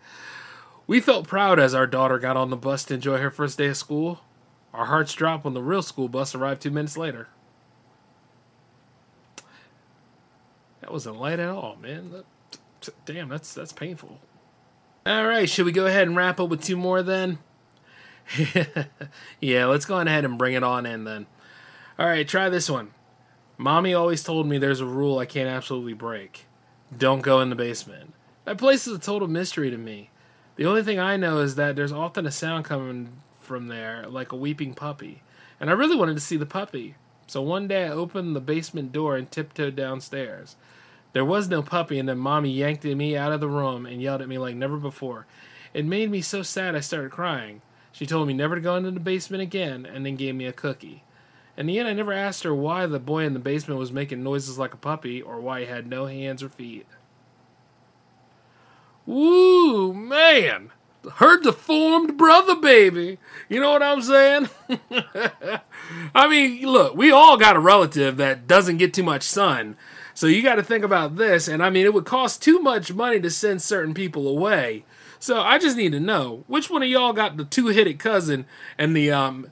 We 0.87 0.99
felt 0.99 1.27
proud 1.27 1.59
as 1.59 1.73
our 1.73 1.87
daughter 1.87 2.19
got 2.19 2.35
on 2.35 2.49
the 2.49 2.57
bus 2.57 2.83
to 2.85 2.95
enjoy 2.95 3.19
her 3.19 3.31
first 3.31 3.57
day 3.57 3.67
of 3.67 3.77
school. 3.77 4.19
Our 4.73 4.87
hearts 4.87 5.13
dropped 5.13 5.45
when 5.45 5.53
the 5.53 5.63
real 5.63 5.81
school 5.81 6.09
bus 6.09 6.35
arrived 6.35 6.61
two 6.61 6.71
minutes 6.71 6.97
later. 6.97 7.27
That 10.81 10.91
wasn't 10.91 11.21
light 11.21 11.39
at 11.39 11.49
all, 11.49 11.77
man. 11.81 12.11
That, 12.11 12.25
damn, 13.05 13.29
that's 13.29 13.53
that's 13.53 13.71
painful. 13.71 14.19
All 15.05 15.27
right, 15.27 15.49
should 15.49 15.65
we 15.65 15.73
go 15.73 15.85
ahead 15.85 16.07
and 16.07 16.15
wrap 16.15 16.39
up 16.39 16.47
with 16.49 16.63
two 16.63 16.77
more 16.77 17.03
then? 17.03 17.39
yeah, 19.41 19.65
let's 19.65 19.85
go 19.85 19.99
ahead 19.99 20.23
and 20.23 20.37
bring 20.37 20.53
it 20.53 20.63
on 20.63 20.85
in 20.85 21.03
then. 21.03 21.27
All 21.99 22.07
right, 22.07 22.25
try 22.25 22.47
this 22.47 22.69
one. 22.69 22.91
Mommy 23.57 23.93
always 23.93 24.23
told 24.23 24.47
me 24.47 24.57
there's 24.57 24.79
a 24.79 24.85
rule 24.85 25.19
I 25.19 25.25
can't 25.25 25.49
absolutely 25.49 25.93
break. 25.93 26.45
Don't 26.97 27.21
go 27.21 27.41
in 27.41 27.49
the 27.49 27.55
basement. 27.55 28.13
That 28.45 28.57
place 28.57 28.87
is 28.87 28.95
a 28.95 28.99
total 28.99 29.27
mystery 29.27 29.69
to 29.69 29.77
me. 29.77 30.09
The 30.55 30.65
only 30.65 30.83
thing 30.83 30.99
I 30.99 31.17
know 31.17 31.39
is 31.39 31.55
that 31.55 31.75
there's 31.75 31.91
often 31.91 32.25
a 32.25 32.31
sound 32.31 32.63
coming 32.63 33.21
from 33.41 33.67
there, 33.67 34.05
like 34.07 34.31
a 34.31 34.37
weeping 34.37 34.73
puppy. 34.73 35.21
And 35.59 35.69
I 35.69 35.73
really 35.73 35.97
wanted 35.97 36.15
to 36.15 36.21
see 36.21 36.37
the 36.37 36.45
puppy. 36.45 36.95
So 37.27 37.41
one 37.41 37.67
day 37.67 37.85
I 37.85 37.89
opened 37.89 38.35
the 38.35 38.41
basement 38.41 38.91
door 38.93 39.17
and 39.17 39.29
tiptoed 39.29 39.75
downstairs. 39.75 40.55
There 41.13 41.23
was 41.23 41.47
no 41.47 41.61
puppy, 41.61 41.99
and 41.99 42.09
then 42.09 42.17
mommy 42.17 42.49
yanked 42.49 42.83
me 42.83 43.15
out 43.15 43.31
of 43.31 43.39
the 43.39 43.47
room 43.47 43.85
and 43.85 44.01
yelled 44.01 44.21
at 44.21 44.27
me 44.27 44.37
like 44.37 44.55
never 44.55 44.77
before. 44.77 45.25
It 45.73 45.85
made 45.85 46.11
me 46.11 46.21
so 46.21 46.41
sad 46.41 46.75
I 46.75 46.81
started 46.81 47.11
crying. 47.11 47.61
She 47.91 48.07
told 48.07 48.27
me 48.27 48.33
never 48.33 48.55
to 48.55 48.61
go 48.61 48.75
into 48.75 48.91
the 48.91 48.99
basement 48.99 49.43
again 49.43 49.85
and 49.85 50.05
then 50.05 50.15
gave 50.15 50.35
me 50.35 50.45
a 50.45 50.53
cookie. 50.53 51.03
In 51.55 51.67
the 51.67 51.77
end, 51.77 51.87
I 51.87 51.93
never 51.93 52.11
asked 52.11 52.43
her 52.43 52.53
why 52.53 52.87
the 52.87 52.99
boy 52.99 53.25
in 53.25 53.33
the 53.33 53.39
basement 53.39 53.79
was 53.79 53.91
making 53.91 54.23
noises 54.23 54.57
like 54.57 54.73
a 54.73 54.77
puppy 54.77 55.21
or 55.21 55.39
why 55.39 55.61
he 55.61 55.65
had 55.67 55.87
no 55.87 56.07
hands 56.07 56.41
or 56.41 56.49
feet. 56.49 56.87
Woo, 59.05 59.93
man! 59.93 60.71
Her 61.15 61.39
deformed 61.39 62.17
brother, 62.17 62.55
baby. 62.55 63.19
You 63.49 63.59
know 63.59 63.71
what 63.71 63.83
I'm 63.83 64.01
saying? 64.01 64.49
I 66.15 66.27
mean, 66.27 66.65
look, 66.65 66.95
we 66.95 67.11
all 67.11 67.37
got 67.37 67.57
a 67.57 67.59
relative 67.59 68.17
that 68.17 68.47
doesn't 68.47 68.77
get 68.77 68.93
too 68.93 69.03
much 69.03 69.23
sun. 69.23 69.75
So 70.13 70.27
you 70.27 70.43
got 70.43 70.55
to 70.55 70.63
think 70.63 70.83
about 70.83 71.15
this. 71.15 71.47
And 71.47 71.63
I 71.63 71.69
mean, 71.69 71.85
it 71.85 71.93
would 71.93 72.05
cost 72.05 72.41
too 72.41 72.59
much 72.59 72.93
money 72.93 73.19
to 73.19 73.29
send 73.29 73.61
certain 73.61 73.93
people 73.93 74.27
away. 74.27 74.85
So 75.19 75.39
I 75.39 75.57
just 75.57 75.77
need 75.77 75.93
to 75.93 75.99
know 75.99 76.43
which 76.47 76.69
one 76.69 76.83
of 76.83 76.89
y'all 76.89 77.13
got 77.13 77.37
the 77.37 77.45
two 77.45 77.67
headed 77.67 77.97
cousin 77.97 78.45
and 78.77 78.95
the 78.95 79.11
um, 79.11 79.51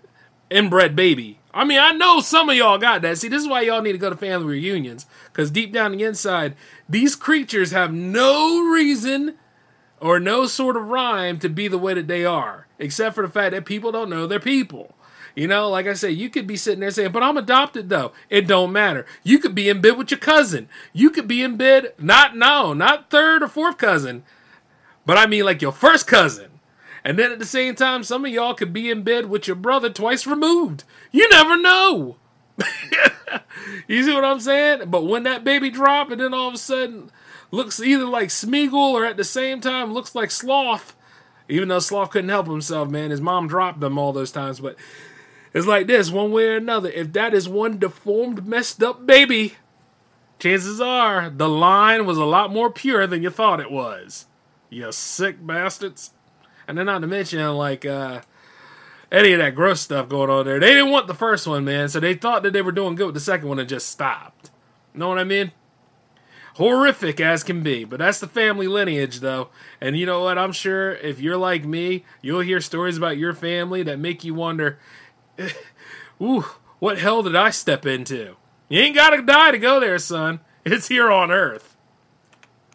inbred 0.50 0.96
baby. 0.96 1.40
I 1.54 1.66
mean, 1.66 1.80
I 1.80 1.92
know 1.92 2.20
some 2.20 2.50
of 2.50 2.56
y'all 2.56 2.78
got 2.78 3.02
that. 3.02 3.18
See, 3.18 3.28
this 3.28 3.42
is 3.42 3.48
why 3.48 3.62
y'all 3.62 3.82
need 3.82 3.92
to 3.94 3.98
go 3.98 4.10
to 4.10 4.16
family 4.16 4.48
reunions. 4.48 5.06
Because 5.32 5.52
deep 5.52 5.74
down 5.74 5.94
the 5.94 6.04
inside, 6.04 6.56
these 6.88 7.16
creatures 7.16 7.72
have 7.72 7.94
no 7.94 8.60
reason 8.70 9.38
or 10.00 10.20
no 10.20 10.46
sort 10.46 10.78
of 10.78 10.88
rhyme 10.88 11.40
to 11.40 11.50
be 11.50 11.68
the 11.68 11.78
way 11.78 11.94
that 11.94 12.08
they 12.08 12.26
are, 12.26 12.68
except 12.80 13.16
for 13.16 13.22
the 13.22 13.32
fact 13.32 13.52
that 13.52 13.66
people 13.66 13.92
don't 13.92 14.10
know 14.10 14.28
they're 14.28 14.40
people. 14.40 14.96
You 15.36 15.48
know, 15.48 15.70
like 15.70 15.88
I 15.88 15.94
say, 15.94 16.12
you 16.12 16.30
could 16.30 16.46
be 16.46 16.58
sitting 16.58 16.82
there 16.82 16.92
saying, 16.92 17.12
but 17.12 17.24
I'm 17.24 17.38
adopted 17.38 17.90
though. 17.90 18.12
It 18.30 18.48
don't 18.48 18.72
matter. 18.72 19.06
You 19.24 19.40
could 19.40 19.56
be 19.56 19.70
in 19.70 19.82
bed 19.82 19.98
with 19.98 20.12
your 20.12 20.20
cousin. 20.20 20.68
You 20.94 21.10
could 21.10 21.28
be 21.28 21.42
in 21.42 21.58
bed, 21.58 21.94
not 21.98 22.36
no, 22.36 22.74
not 22.74 23.10
third 23.10 23.44
or 23.44 23.48
fourth 23.48 23.78
cousin, 23.78 24.24
but 25.06 25.18
I 25.18 25.28
mean 25.28 25.46
like 25.46 25.62
your 25.62 25.72
first 25.72 26.08
cousin. 26.08 26.52
And 27.04 27.18
then 27.18 27.32
at 27.32 27.40
the 27.40 27.46
same 27.46 27.76
time, 27.76 28.04
some 28.04 28.26
of 28.26 28.32
y'all 28.32 28.54
could 28.54 28.74
be 28.74 28.90
in 28.90 29.04
bed 29.04 29.28
with 29.28 29.48
your 29.48 29.56
brother 29.56 29.90
twice 29.90 30.28
removed. 30.28 30.84
You 31.12 31.28
never 31.30 31.58
know. 31.58 32.18
you 33.88 34.04
see 34.04 34.14
what 34.14 34.26
I'm 34.26 34.40
saying? 34.40 34.90
But 34.90 35.06
when 35.06 35.24
that 35.24 35.44
baby 35.44 35.70
drop 35.70 36.12
and 36.12 36.22
then 36.22 36.34
all 36.34 36.50
of 36.50 36.54
a 36.54 36.58
sudden 36.58 37.10
looks 37.50 37.82
either 37.82 38.06
like 38.06 38.30
Smeagol 38.30 38.74
or 38.74 39.06
at 39.06 39.18
the 39.18 39.24
same 39.24 39.62
time 39.62 39.94
looks 39.94 40.14
like 40.14 40.30
Sloth, 40.30 40.96
even 41.50 41.70
though 41.70 41.80
Sloth 41.80 42.12
couldn't 42.12 42.30
help 42.30 42.48
himself, 42.48 42.90
man. 42.90 43.10
His 43.10 43.22
mom 43.22 43.48
dropped 43.48 43.84
him 43.84 43.98
all 43.98 44.14
those 44.14 44.32
times, 44.32 44.60
but 44.60 44.76
it's 45.54 45.68
like 45.68 45.88
this, 45.88 46.12
one 46.12 46.32
way 46.32 46.46
or 46.46 46.58
another. 46.58 46.90
If 46.90 47.14
that 47.14 47.34
is 47.34 47.50
one 47.50 47.78
deformed, 47.78 48.46
messed 48.46 48.82
up 48.82 49.06
baby, 49.06 49.56
chances 50.40 50.80
are 50.80 51.30
the 51.30 51.50
line 51.50 52.06
was 52.06 52.18
a 52.18 52.26
lot 52.26 52.52
more 52.52 52.72
pure 52.72 53.06
than 53.08 53.24
you 53.24 53.30
thought 53.30 53.60
it 53.60 53.72
was. 53.72 54.28
You 54.70 54.92
sick 54.92 55.46
bastards. 55.46 56.12
And 56.68 56.78
then 56.78 56.86
not 56.86 57.00
to 57.00 57.08
mention, 57.08 57.46
like, 57.56 57.86
uh, 57.86 58.22
any 59.12 59.34
of 59.34 59.40
that 59.40 59.56
gross 59.56 59.82
stuff 59.82 60.08
going 60.08 60.30
on 60.30 60.46
there. 60.46 60.60
They 60.60 60.74
didn't 60.74 60.92
want 60.92 61.08
the 61.08 61.14
first 61.14 61.46
one, 61.46 61.66
man, 61.66 61.90
so 61.90 62.00
they 62.00 62.14
thought 62.14 62.44
that 62.44 62.54
they 62.54 62.62
were 62.62 62.72
doing 62.72 62.96
good 62.96 63.08
with 63.08 63.16
the 63.16 63.20
second 63.20 63.50
one 63.50 63.60
and 63.60 63.68
just 63.68 63.90
stopped. 63.90 64.52
Know 64.94 65.10
what 65.10 65.20
I 65.20 65.26
mean? 65.26 65.52
Horrific 66.56 67.20
as 67.20 67.44
can 67.44 67.64
be, 67.64 67.84
but 67.84 68.00
that's 68.00 68.20
the 68.20 68.28
family 68.28 68.68
lineage, 68.68 69.20
though. 69.20 69.50
And 69.80 69.98
you 69.98 70.06
know 70.06 70.22
what? 70.24 70.38
I'm 70.38 70.52
sure 70.52 70.94
if 70.96 71.20
you're 71.20 71.38
like 71.38 71.66
me, 71.66 72.06
you'll 72.22 72.42
hear 72.42 72.62
stories 72.62 72.98
about 72.98 73.18
your 73.18 73.34
family 73.34 73.84
that 73.84 74.00
make 74.00 74.24
you 74.24 74.34
wonder 74.34 74.80
Ooh, 76.22 76.46
what 76.80 76.98
hell 76.98 77.24
did 77.24 77.36
I 77.36 77.50
step 77.50 77.86
into? 77.86 78.36
You 78.70 78.82
ain't 78.82 78.96
gotta 78.96 79.22
die 79.22 79.52
to 79.52 79.58
go 79.60 79.80
there, 79.80 80.00
son. 80.00 80.40
It's 80.64 80.88
here 80.88 81.12
on 81.12 81.32
Earth. 81.32 81.76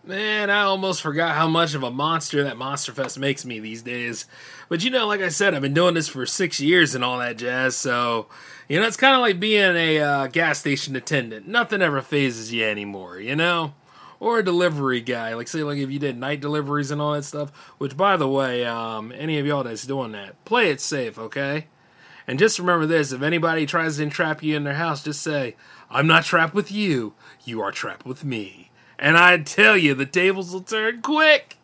Man, 0.05 0.51
I 0.51 0.63
almost 0.63 1.03
forgot 1.03 1.35
how 1.35 1.49
much 1.49 1.75
of 1.75 1.83
a 1.83 1.91
monster 1.91 2.45
that 2.45 2.55
Monsterfest 2.55 3.19
makes 3.19 3.45
me 3.45 3.59
these 3.59 3.83
days. 3.83 4.27
But 4.69 4.85
you 4.85 4.91
know, 4.91 5.07
like 5.07 5.21
I 5.21 5.31
said, 5.31 5.55
I've 5.55 5.63
been 5.63 5.75
doing 5.75 5.95
this 5.95 6.09
for 6.09 6.27
six 6.27 6.61
years 6.61 6.95
and 6.95 7.03
all 7.03 7.19
that 7.19 7.39
jazz, 7.39 7.77
so 7.77 8.29
you 8.69 8.81
know, 8.81 8.87
it's 8.87 8.97
kind 8.97 9.15
of 9.15 9.21
like 9.21 9.39
being 9.39 9.77
a 9.77 10.01
uh, 10.01 10.27
gas 10.27 10.59
station 10.59 10.97
attendant. 10.97 11.47
Nothing 11.47 11.83
ever 11.83 12.03
phases 12.03 12.53
you 12.53 12.65
anymore, 12.65 13.19
you 13.19 13.37
know? 13.37 13.75
Or 14.19 14.39
a 14.39 14.45
delivery 14.45 15.01
guy, 15.01 15.35
like 15.35 15.47
say, 15.47 15.63
like 15.63 15.79
if 15.79 15.91
you 15.91 15.99
did 15.99 16.17
night 16.17 16.41
deliveries 16.41 16.91
and 16.91 17.01
all 17.01 17.13
that 17.13 17.25
stuff. 17.25 17.51
Which, 17.79 17.97
by 17.97 18.17
the 18.17 18.29
way, 18.29 18.65
um, 18.65 19.13
any 19.13 19.39
of 19.39 19.47
y'all 19.47 19.63
that's 19.63 19.87
doing 19.87 20.13
that, 20.13 20.45
play 20.45 20.71
it 20.71 20.81
safe, 20.81 21.19
okay? 21.19 21.67
And 22.27 22.39
just 22.39 22.59
remember 22.59 22.87
this: 22.87 23.13
if 23.13 23.23
anybody 23.23 23.67
tries 23.67 23.97
to 23.97 24.03
entrap 24.03 24.43
you 24.43 24.57
in 24.57 24.65
their 24.65 24.75
house, 24.75 25.05
just 25.05 25.23
say, 25.23 25.57
"I'm 25.91 26.07
not 26.07 26.25
trapped 26.25 26.55
with 26.55 26.73
you. 26.73 27.15
You 27.45 27.61
are 27.61 27.73
trapped 27.73 28.07
with 28.07 28.25
me." 28.25 28.71
And 28.99 29.17
I 29.17 29.37
tell 29.39 29.77
you, 29.77 29.95
the 29.95 30.07
tables 30.07 30.53
will 30.53 30.63
turn 30.63 31.03
quick. 31.03 31.59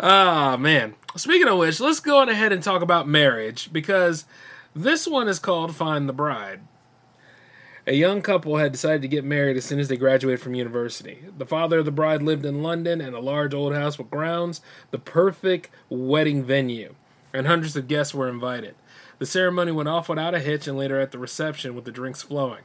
Ah, 0.00 0.54
oh, 0.54 0.56
man. 0.56 0.94
Speaking 1.16 1.48
of 1.48 1.58
which, 1.58 1.80
let's 1.80 2.00
go 2.00 2.18
on 2.18 2.28
ahead 2.28 2.52
and 2.52 2.62
talk 2.62 2.82
about 2.82 3.08
marriage 3.08 3.72
because 3.72 4.24
this 4.74 5.06
one 5.06 5.28
is 5.28 5.38
called 5.38 5.74
Find 5.74 6.08
the 6.08 6.12
Bride. 6.12 6.60
A 7.86 7.94
young 7.94 8.20
couple 8.20 8.58
had 8.58 8.72
decided 8.72 9.02
to 9.02 9.08
get 9.08 9.24
married 9.24 9.56
as 9.56 9.64
soon 9.64 9.80
as 9.80 9.88
they 9.88 9.96
graduated 9.96 10.40
from 10.40 10.54
university. 10.54 11.24
The 11.36 11.46
father 11.46 11.78
of 11.78 11.86
the 11.86 11.90
bride 11.90 12.22
lived 12.22 12.44
in 12.44 12.62
London 12.62 13.00
in 13.00 13.14
a 13.14 13.20
large 13.20 13.54
old 13.54 13.74
house 13.74 13.98
with 13.98 14.10
grounds, 14.10 14.60
the 14.90 14.98
perfect 14.98 15.70
wedding 15.88 16.44
venue, 16.44 16.94
and 17.32 17.46
hundreds 17.46 17.76
of 17.76 17.88
guests 17.88 18.14
were 18.14 18.28
invited. 18.28 18.74
The 19.20 19.26
ceremony 19.26 19.70
went 19.70 19.88
off 19.88 20.08
without 20.08 20.34
a 20.34 20.40
hitch 20.40 20.66
and 20.66 20.78
later 20.78 20.98
at 20.98 21.12
the 21.12 21.18
reception 21.18 21.74
with 21.74 21.84
the 21.84 21.92
drinks 21.92 22.22
flowing. 22.22 22.64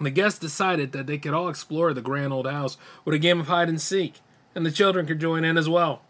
The 0.00 0.10
guests 0.10 0.38
decided 0.38 0.92
that 0.92 1.06
they 1.06 1.18
could 1.18 1.34
all 1.34 1.50
explore 1.50 1.92
the 1.92 2.00
grand 2.00 2.32
old 2.32 2.46
house 2.46 2.78
with 3.04 3.14
a 3.14 3.18
game 3.18 3.38
of 3.38 3.48
hide 3.48 3.68
and 3.68 3.78
seek, 3.78 4.20
and 4.54 4.64
the 4.64 4.70
children 4.70 5.04
could 5.04 5.20
join 5.20 5.44
in 5.44 5.58
as 5.58 5.68
well. 5.68 6.00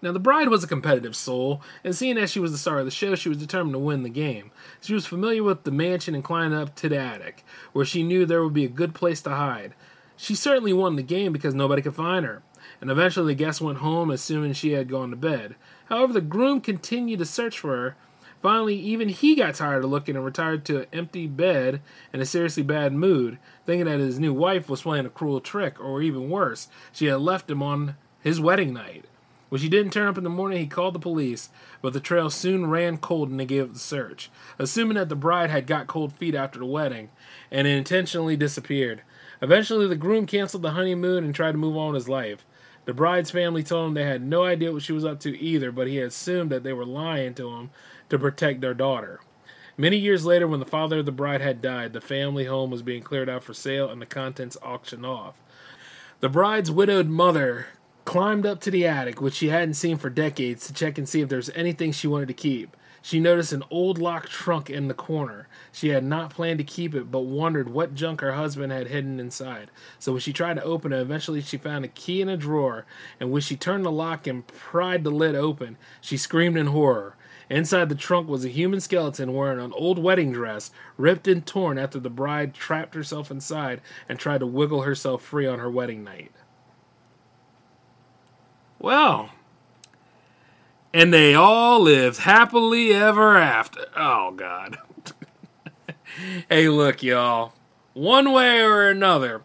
Now, 0.00 0.12
the 0.12 0.18
bride 0.18 0.48
was 0.48 0.64
a 0.64 0.68
competitive 0.68 1.14
soul, 1.14 1.60
and 1.84 1.94
seeing 1.94 2.16
as 2.16 2.30
she 2.30 2.40
was 2.40 2.50
the 2.50 2.56
star 2.56 2.78
of 2.78 2.86
the 2.86 2.90
show, 2.90 3.14
she 3.14 3.28
was 3.28 3.36
determined 3.36 3.74
to 3.74 3.78
win 3.78 4.04
the 4.04 4.08
game. 4.08 4.52
She 4.80 4.94
was 4.94 5.04
familiar 5.04 5.42
with 5.42 5.64
the 5.64 5.70
mansion 5.70 6.14
and 6.14 6.24
climbed 6.24 6.54
up 6.54 6.74
to 6.76 6.88
the 6.88 6.98
attic, 6.98 7.44
where 7.74 7.84
she 7.84 8.02
knew 8.02 8.24
there 8.24 8.42
would 8.42 8.54
be 8.54 8.64
a 8.64 8.68
good 8.68 8.94
place 8.94 9.20
to 9.22 9.30
hide. 9.30 9.74
She 10.16 10.34
certainly 10.34 10.72
won 10.72 10.96
the 10.96 11.02
game 11.02 11.32
because 11.34 11.54
nobody 11.54 11.82
could 11.82 11.94
find 11.94 12.24
her, 12.24 12.42
and 12.80 12.90
eventually 12.90 13.34
the 13.34 13.44
guests 13.44 13.60
went 13.60 13.78
home 13.78 14.10
as 14.10 14.22
soon 14.22 14.50
as 14.50 14.56
she 14.56 14.72
had 14.72 14.88
gone 14.88 15.10
to 15.10 15.16
bed. 15.16 15.56
However, 15.88 16.12
the 16.12 16.20
groom 16.20 16.60
continued 16.60 17.18
to 17.18 17.24
search 17.24 17.58
for 17.58 17.76
her, 17.76 17.96
Finally, 18.42 18.76
even 18.76 19.08
he 19.08 19.34
got 19.34 19.54
tired 19.56 19.84
of 19.84 19.90
looking 19.90 20.14
and 20.14 20.24
retired 20.24 20.64
to 20.64 20.82
an 20.82 20.86
empty 20.92 21.26
bed 21.26 21.80
in 22.12 22.20
a 22.20 22.26
seriously 22.26 22.62
bad 22.62 22.92
mood, 22.92 23.38
thinking 23.66 23.86
that 23.86 23.98
his 23.98 24.20
new 24.20 24.32
wife 24.32 24.68
was 24.68 24.82
playing 24.82 25.06
a 25.06 25.10
cruel 25.10 25.40
trick, 25.40 25.80
or 25.80 26.00
even 26.00 26.30
worse, 26.30 26.68
she 26.92 27.06
had 27.06 27.20
left 27.20 27.50
him 27.50 27.62
on 27.62 27.96
his 28.20 28.40
wedding 28.40 28.72
night. 28.72 29.06
When 29.48 29.60
she 29.60 29.68
didn't 29.68 29.92
turn 29.92 30.06
up 30.06 30.18
in 30.18 30.24
the 30.24 30.30
morning, 30.30 30.58
he 30.58 30.66
called 30.66 30.94
the 30.94 31.00
police, 31.00 31.48
but 31.80 31.94
the 31.94 32.00
trail 32.00 32.30
soon 32.30 32.68
ran 32.68 32.98
cold 32.98 33.30
and 33.30 33.40
they 33.40 33.46
gave 33.46 33.64
up 33.64 33.72
the 33.72 33.78
search, 33.78 34.30
assuming 34.58 34.96
that 34.96 35.08
the 35.08 35.16
bride 35.16 35.50
had 35.50 35.66
got 35.66 35.86
cold 35.86 36.12
feet 36.12 36.34
after 36.34 36.58
the 36.58 36.66
wedding 36.66 37.08
and 37.50 37.66
intentionally 37.66 38.36
disappeared. 38.36 39.02
Eventually, 39.40 39.88
the 39.88 39.96
groom 39.96 40.26
canceled 40.26 40.62
the 40.62 40.72
honeymoon 40.72 41.24
and 41.24 41.34
tried 41.34 41.52
to 41.52 41.58
move 41.58 41.76
on 41.76 41.94
with 41.94 42.02
his 42.02 42.08
life. 42.08 42.44
The 42.88 42.94
bride's 42.94 43.30
family 43.30 43.62
told 43.62 43.88
him 43.88 43.92
they 43.92 44.06
had 44.06 44.22
no 44.22 44.44
idea 44.44 44.72
what 44.72 44.82
she 44.82 44.94
was 44.94 45.04
up 45.04 45.20
to 45.20 45.38
either, 45.38 45.70
but 45.70 45.88
he 45.88 46.00
assumed 46.00 46.48
that 46.48 46.62
they 46.62 46.72
were 46.72 46.86
lying 46.86 47.34
to 47.34 47.50
him 47.50 47.68
to 48.08 48.18
protect 48.18 48.62
their 48.62 48.72
daughter. 48.72 49.20
Many 49.76 49.98
years 49.98 50.24
later, 50.24 50.48
when 50.48 50.58
the 50.58 50.64
father 50.64 51.00
of 51.00 51.04
the 51.04 51.12
bride 51.12 51.42
had 51.42 51.60
died, 51.60 51.92
the 51.92 52.00
family 52.00 52.46
home 52.46 52.70
was 52.70 52.80
being 52.80 53.02
cleared 53.02 53.28
out 53.28 53.44
for 53.44 53.52
sale 53.52 53.90
and 53.90 54.00
the 54.00 54.06
contents 54.06 54.56
auctioned 54.62 55.04
off. 55.04 55.34
The 56.20 56.30
bride's 56.30 56.70
widowed 56.70 57.08
mother 57.08 57.66
climbed 58.06 58.46
up 58.46 58.58
to 58.62 58.70
the 58.70 58.86
attic, 58.86 59.20
which 59.20 59.34
she 59.34 59.50
hadn't 59.50 59.74
seen 59.74 59.98
for 59.98 60.08
decades, 60.08 60.66
to 60.66 60.72
check 60.72 60.96
and 60.96 61.06
see 61.06 61.20
if 61.20 61.28
there 61.28 61.36
was 61.36 61.50
anything 61.54 61.92
she 61.92 62.08
wanted 62.08 62.28
to 62.28 62.32
keep. 62.32 62.74
She 63.08 63.20
noticed 63.20 63.54
an 63.54 63.64
old 63.70 63.96
locked 63.96 64.28
trunk 64.30 64.68
in 64.68 64.88
the 64.88 64.92
corner. 64.92 65.48
She 65.72 65.88
had 65.88 66.04
not 66.04 66.28
planned 66.28 66.58
to 66.58 66.64
keep 66.64 66.94
it, 66.94 67.10
but 67.10 67.20
wondered 67.20 67.70
what 67.70 67.94
junk 67.94 68.20
her 68.20 68.34
husband 68.34 68.70
had 68.70 68.88
hidden 68.88 69.18
inside. 69.18 69.70
So 69.98 70.12
when 70.12 70.20
she 70.20 70.30
tried 70.30 70.56
to 70.56 70.62
open 70.62 70.92
it, 70.92 71.00
eventually 71.00 71.40
she 71.40 71.56
found 71.56 71.86
a 71.86 71.88
key 71.88 72.20
in 72.20 72.28
a 72.28 72.36
drawer, 72.36 72.84
and 73.18 73.30
when 73.30 73.40
she 73.40 73.56
turned 73.56 73.86
the 73.86 73.90
lock 73.90 74.26
and 74.26 74.46
pried 74.46 75.04
the 75.04 75.10
lid 75.10 75.34
open, 75.34 75.78
she 76.02 76.18
screamed 76.18 76.58
in 76.58 76.66
horror. 76.66 77.16
Inside 77.48 77.88
the 77.88 77.94
trunk 77.94 78.28
was 78.28 78.44
a 78.44 78.50
human 78.50 78.78
skeleton 78.78 79.32
wearing 79.32 79.58
an 79.58 79.72
old 79.72 79.98
wedding 79.98 80.30
dress, 80.30 80.70
ripped 80.98 81.26
and 81.26 81.46
torn 81.46 81.78
after 81.78 81.98
the 81.98 82.10
bride 82.10 82.52
trapped 82.52 82.94
herself 82.94 83.30
inside 83.30 83.80
and 84.06 84.18
tried 84.18 84.40
to 84.40 84.46
wiggle 84.46 84.82
herself 84.82 85.22
free 85.22 85.46
on 85.46 85.60
her 85.60 85.70
wedding 85.70 86.04
night. 86.04 86.32
Well, 88.78 89.30
and 90.98 91.14
they 91.14 91.32
all 91.32 91.80
lived 91.80 92.18
happily 92.18 92.92
ever 92.92 93.36
after. 93.36 93.86
Oh, 93.96 94.32
God. 94.32 94.78
hey, 96.48 96.68
look, 96.68 97.04
y'all. 97.04 97.52
One 97.94 98.32
way 98.32 98.62
or 98.62 98.88
another, 98.88 99.42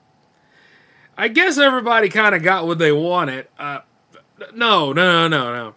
I 1.16 1.28
guess 1.28 1.60
everybody 1.60 2.10
kind 2.10 2.34
of 2.34 2.42
got 2.42 2.66
what 2.66 2.80
they 2.80 2.92
wanted. 2.92 3.48
Uh, 3.60 3.82
no, 4.56 4.94
no, 4.94 5.28
no, 5.28 5.54
no. 5.54 5.76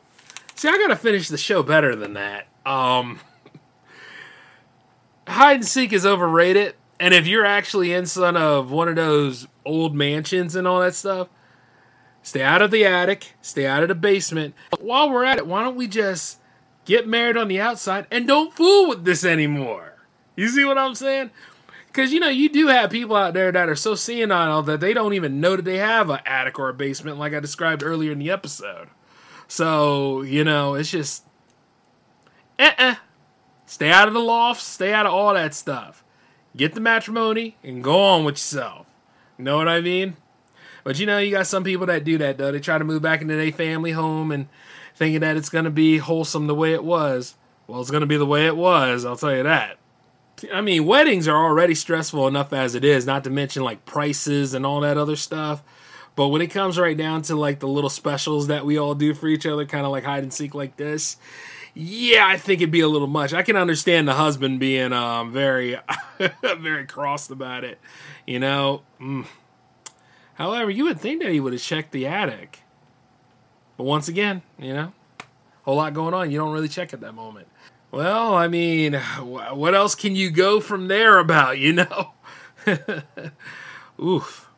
See, 0.55 0.67
I 0.67 0.79
gotta 0.79 0.97
finish 0.97 1.29
the 1.29 1.37
show 1.37 1.63
better 1.63 1.95
than 1.95 2.15
that. 2.15 2.49
Um, 2.65 3.21
hide 5.29 5.57
and 5.57 5.67
seek 5.67 5.93
is 5.93 6.07
overrated, 6.07 6.75
and 6.99 7.13
if 7.13 7.27
you're 7.27 7.45
actually 7.45 7.93
in 7.93 8.07
some 8.07 8.35
of 8.35 8.71
one 8.71 8.89
of 8.89 8.97
those 8.97 9.47
old 9.67 9.95
mansions 9.95 10.57
and 10.57 10.67
all 10.67 10.81
that 10.81 10.95
stuff, 10.95 11.29
stay 12.27 12.43
out 12.43 12.61
of 12.61 12.73
the 12.73 12.85
attic, 12.85 13.35
stay 13.41 13.67
out 13.67 13.85
of 13.85 13.89
the 13.89 13.95
basement. 13.95 14.53
But 14.73 14.83
While 14.83 15.11
we're 15.11 15.23
at 15.23 15.39
it, 15.39 15.47
why 15.47 15.63
don't 15.63 15.77
we 15.77 15.87
just 15.87 16.41
get 16.85 17.07
married 17.07 17.37
on 17.37 17.47
the 17.47 17.61
outside 17.61 18.09
and 18.11 18.27
don't 18.27 18.53
fool 18.53 18.89
with 18.89 19.05
this 19.05 19.25
anymore? 19.25 19.95
You 20.35 20.49
see 20.49 20.65
what 20.65 20.77
I'm 20.77 20.97
saying? 20.97 21.31
Because 21.87 22.13
you 22.13 22.19
know 22.19 22.29
you 22.29 22.49
do 22.49 22.67
have 22.67 22.91
people 22.91 23.15
out 23.15 23.33
there 23.33 23.53
that 23.53 23.69
are 23.69 23.77
so 23.77 23.95
senile 23.95 24.61
that 24.63 24.81
they 24.81 24.93
don't 24.93 25.15
even 25.15 25.41
know 25.41 25.55
that 25.55 25.65
they 25.65 25.79
have 25.79 26.11
an 26.11 26.19
attic 26.27 26.59
or 26.59 26.69
a 26.69 26.75
basement, 26.75 27.17
like 27.17 27.33
I 27.33 27.39
described 27.39 27.85
earlier 27.85 28.11
in 28.11 28.19
the 28.19 28.33
episode. 28.33 28.89
So, 29.47 30.23
you 30.23 30.43
know, 30.43 30.75
it's 30.75 30.91
just 30.91 31.25
uh-uh. 32.59 32.97
Stay 33.67 33.91
out 33.91 34.09
of 34.09 34.15
the 34.15 34.21
lofts, 34.21 34.65
stay 34.65 34.93
out 34.93 35.07
of 35.07 35.13
all 35.13 35.33
that 35.35 35.55
stuff. 35.55 36.03
Get 36.57 36.75
the 36.75 36.81
matrimony 36.81 37.57
and 37.63 37.85
go 37.85 38.01
on 38.01 38.25
with 38.25 38.35
yourself. 38.35 38.89
Know 39.39 39.59
what 39.59 39.69
I 39.69 39.81
mean? 39.81 40.17
But 40.87 41.01
you 41.01 41.07
know, 41.07 41.19
you 41.19 41.33
got 41.33 41.49
some 41.49 41.65
people 41.65 41.87
that 41.87 42.05
do 42.05 42.17
that 42.19 42.39
though. 42.39 42.53
They 42.53 42.61
try 42.61 42.79
to 42.79 42.85
move 42.85 43.03
back 43.03 43.21
into 43.21 43.35
their 43.35 43.51
family 43.51 43.91
home 43.91 44.31
and 44.31 44.47
thinking 44.95 45.19
that 45.19 45.37
it's 45.37 45.49
gonna 45.49 45.69
be 45.69 45.99
wholesome 45.99 46.47
the 46.47 46.55
way 46.55 46.75
it 46.75 46.85
was. 46.85 47.35
Well, 47.67 47.81
it's 47.81 47.91
gonna 47.91 48.07
be 48.07 48.17
the 48.17 48.25
way 48.25 48.47
it 48.47 48.57
was, 48.57 49.05
I'll 49.05 49.17
tell 49.17 49.35
you 49.35 49.43
that. 49.43 49.79
I 50.55 50.61
mean, 50.61 50.87
weddings 50.87 51.27
are 51.27 51.45
already 51.45 51.75
stressful 51.75 52.29
enough 52.29 52.53
as 52.53 52.77
it 52.77 52.85
is, 52.85 53.05
not 53.05 53.25
to 53.25 53.31
mention 53.31 53.65
like 53.65 53.85
prices 53.85 54.55
and 54.55 54.65
all 54.65 54.79
that 54.83 54.97
other 54.97 55.17
stuff. 55.17 55.61
But 56.15 56.29
when 56.29 56.41
it 56.41 56.53
comes 56.53 56.79
right 56.79 56.97
down 56.97 57.23
to 57.23 57.35
like 57.35 57.59
the 57.59 57.67
little 57.67 57.91
specials 57.91 58.47
that 58.47 58.65
we 58.65 58.79
all 58.79 58.95
do 58.95 59.13
for 59.13 59.27
each 59.27 59.45
other, 59.45 59.67
kind 59.67 59.87
of 59.87 59.91
like 59.91 60.05
hide 60.05 60.23
and 60.23 60.33
seek 60.33 60.55
like 60.55 60.77
this, 60.77 61.17
yeah, 61.75 62.29
I 62.29 62.37
think 62.37 62.61
it'd 62.61 62.71
be 62.71 62.79
a 62.79 62.89
little 62.89 63.09
much. 63.09 63.35
I 63.35 63.43
can 63.43 63.57
understand 63.57 64.07
the 64.07 64.15
husband 64.15 64.61
being 64.61 64.93
um, 64.93 65.33
very, 65.33 65.81
very 66.61 66.87
crossed 66.87 67.33
about 67.33 67.65
it. 67.65 67.81
You 68.25 68.39
know. 68.39 68.83
Mm. 69.01 69.27
However, 70.37 70.71
you 70.71 70.85
would 70.85 71.01
think 71.01 71.23
that 71.23 71.33
he 71.33 71.41
would 71.41 71.53
have 71.53 71.63
checked 71.63 71.93
the 71.93 72.07
attic. 72.07 72.63
But 73.77 73.85
once 73.85 74.09
again, 74.09 74.43
you 74.59 74.73
know, 74.73 74.93
whole 75.63 75.77
lot 75.77 75.95
going 75.95 76.15
on. 76.15 76.31
You 76.31 76.39
don't 76.39 76.53
really 76.53 76.69
check 76.69 76.93
at 76.95 77.01
that 77.01 77.15
moment. 77.15 77.49
Well, 77.91 78.35
I 78.35 78.49
mean, 78.49 78.95
what 78.95 79.75
else 79.75 79.95
can 79.95 80.17
you 80.17 80.31
go 80.31 80.61
from 80.61 80.89
there 80.89 81.19
about? 81.19 81.59
You 81.59 81.73
know. 81.75 82.13
Oof. 84.03 84.49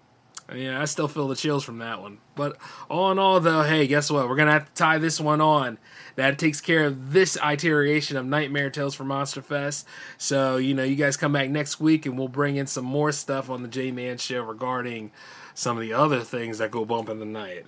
Yeah, 0.54 0.80
I 0.80 0.86
still 0.86 1.08
feel 1.08 1.28
the 1.28 1.36
chills 1.36 1.62
from 1.62 1.78
that 1.78 2.00
one. 2.00 2.18
But 2.34 2.56
all 2.88 3.12
in 3.12 3.18
all, 3.18 3.38
though, 3.38 3.62
hey, 3.62 3.86
guess 3.86 4.10
what? 4.10 4.28
We're 4.28 4.36
gonna 4.36 4.52
have 4.52 4.66
to 4.66 4.72
tie 4.72 4.96
this 4.96 5.20
one 5.20 5.42
on. 5.42 5.78
That 6.16 6.38
takes 6.38 6.60
care 6.60 6.86
of 6.86 7.12
this 7.12 7.36
iteration 7.36 8.16
of 8.16 8.24
Nightmare 8.24 8.70
Tales 8.70 8.94
for 8.94 9.04
Monster 9.04 9.42
Fest. 9.42 9.86
So 10.16 10.56
you 10.56 10.72
know, 10.72 10.84
you 10.84 10.96
guys 10.96 11.18
come 11.18 11.32
back 11.32 11.50
next 11.50 11.80
week, 11.80 12.06
and 12.06 12.16
we'll 12.16 12.28
bring 12.28 12.56
in 12.56 12.66
some 12.66 12.86
more 12.86 13.12
stuff 13.12 13.50
on 13.50 13.62
the 13.62 13.68
J 13.68 13.90
Man 13.90 14.16
Show 14.16 14.42
regarding 14.42 15.12
some 15.58 15.76
of 15.76 15.80
the 15.80 15.92
other 15.92 16.20
things 16.20 16.58
that 16.58 16.70
go 16.70 16.84
bump 16.84 17.08
in 17.08 17.18
the 17.18 17.24
night. 17.24 17.66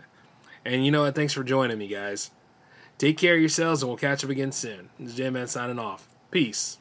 And 0.65 0.85
you 0.85 0.93
know 0.93 1.03
what? 1.03 1.17
Thanks 1.17 1.33
for 1.33 1.43
joining 1.43 1.77
me, 1.77 1.89
guys. 1.89 2.31
Take 2.99 3.19
care 3.19 3.35
of 3.35 3.41
yourselves, 3.41 3.83
and 3.83 3.91
we'll 3.91 3.99
catch 3.99 4.23
up 4.23 4.31
again 4.31 4.53
soon. 4.53 4.91
This 5.01 5.11
is 5.11 5.17
J 5.17 5.29
Man 5.29 5.49
signing 5.49 5.81
off. 5.81 6.09
Peace. 6.31 6.79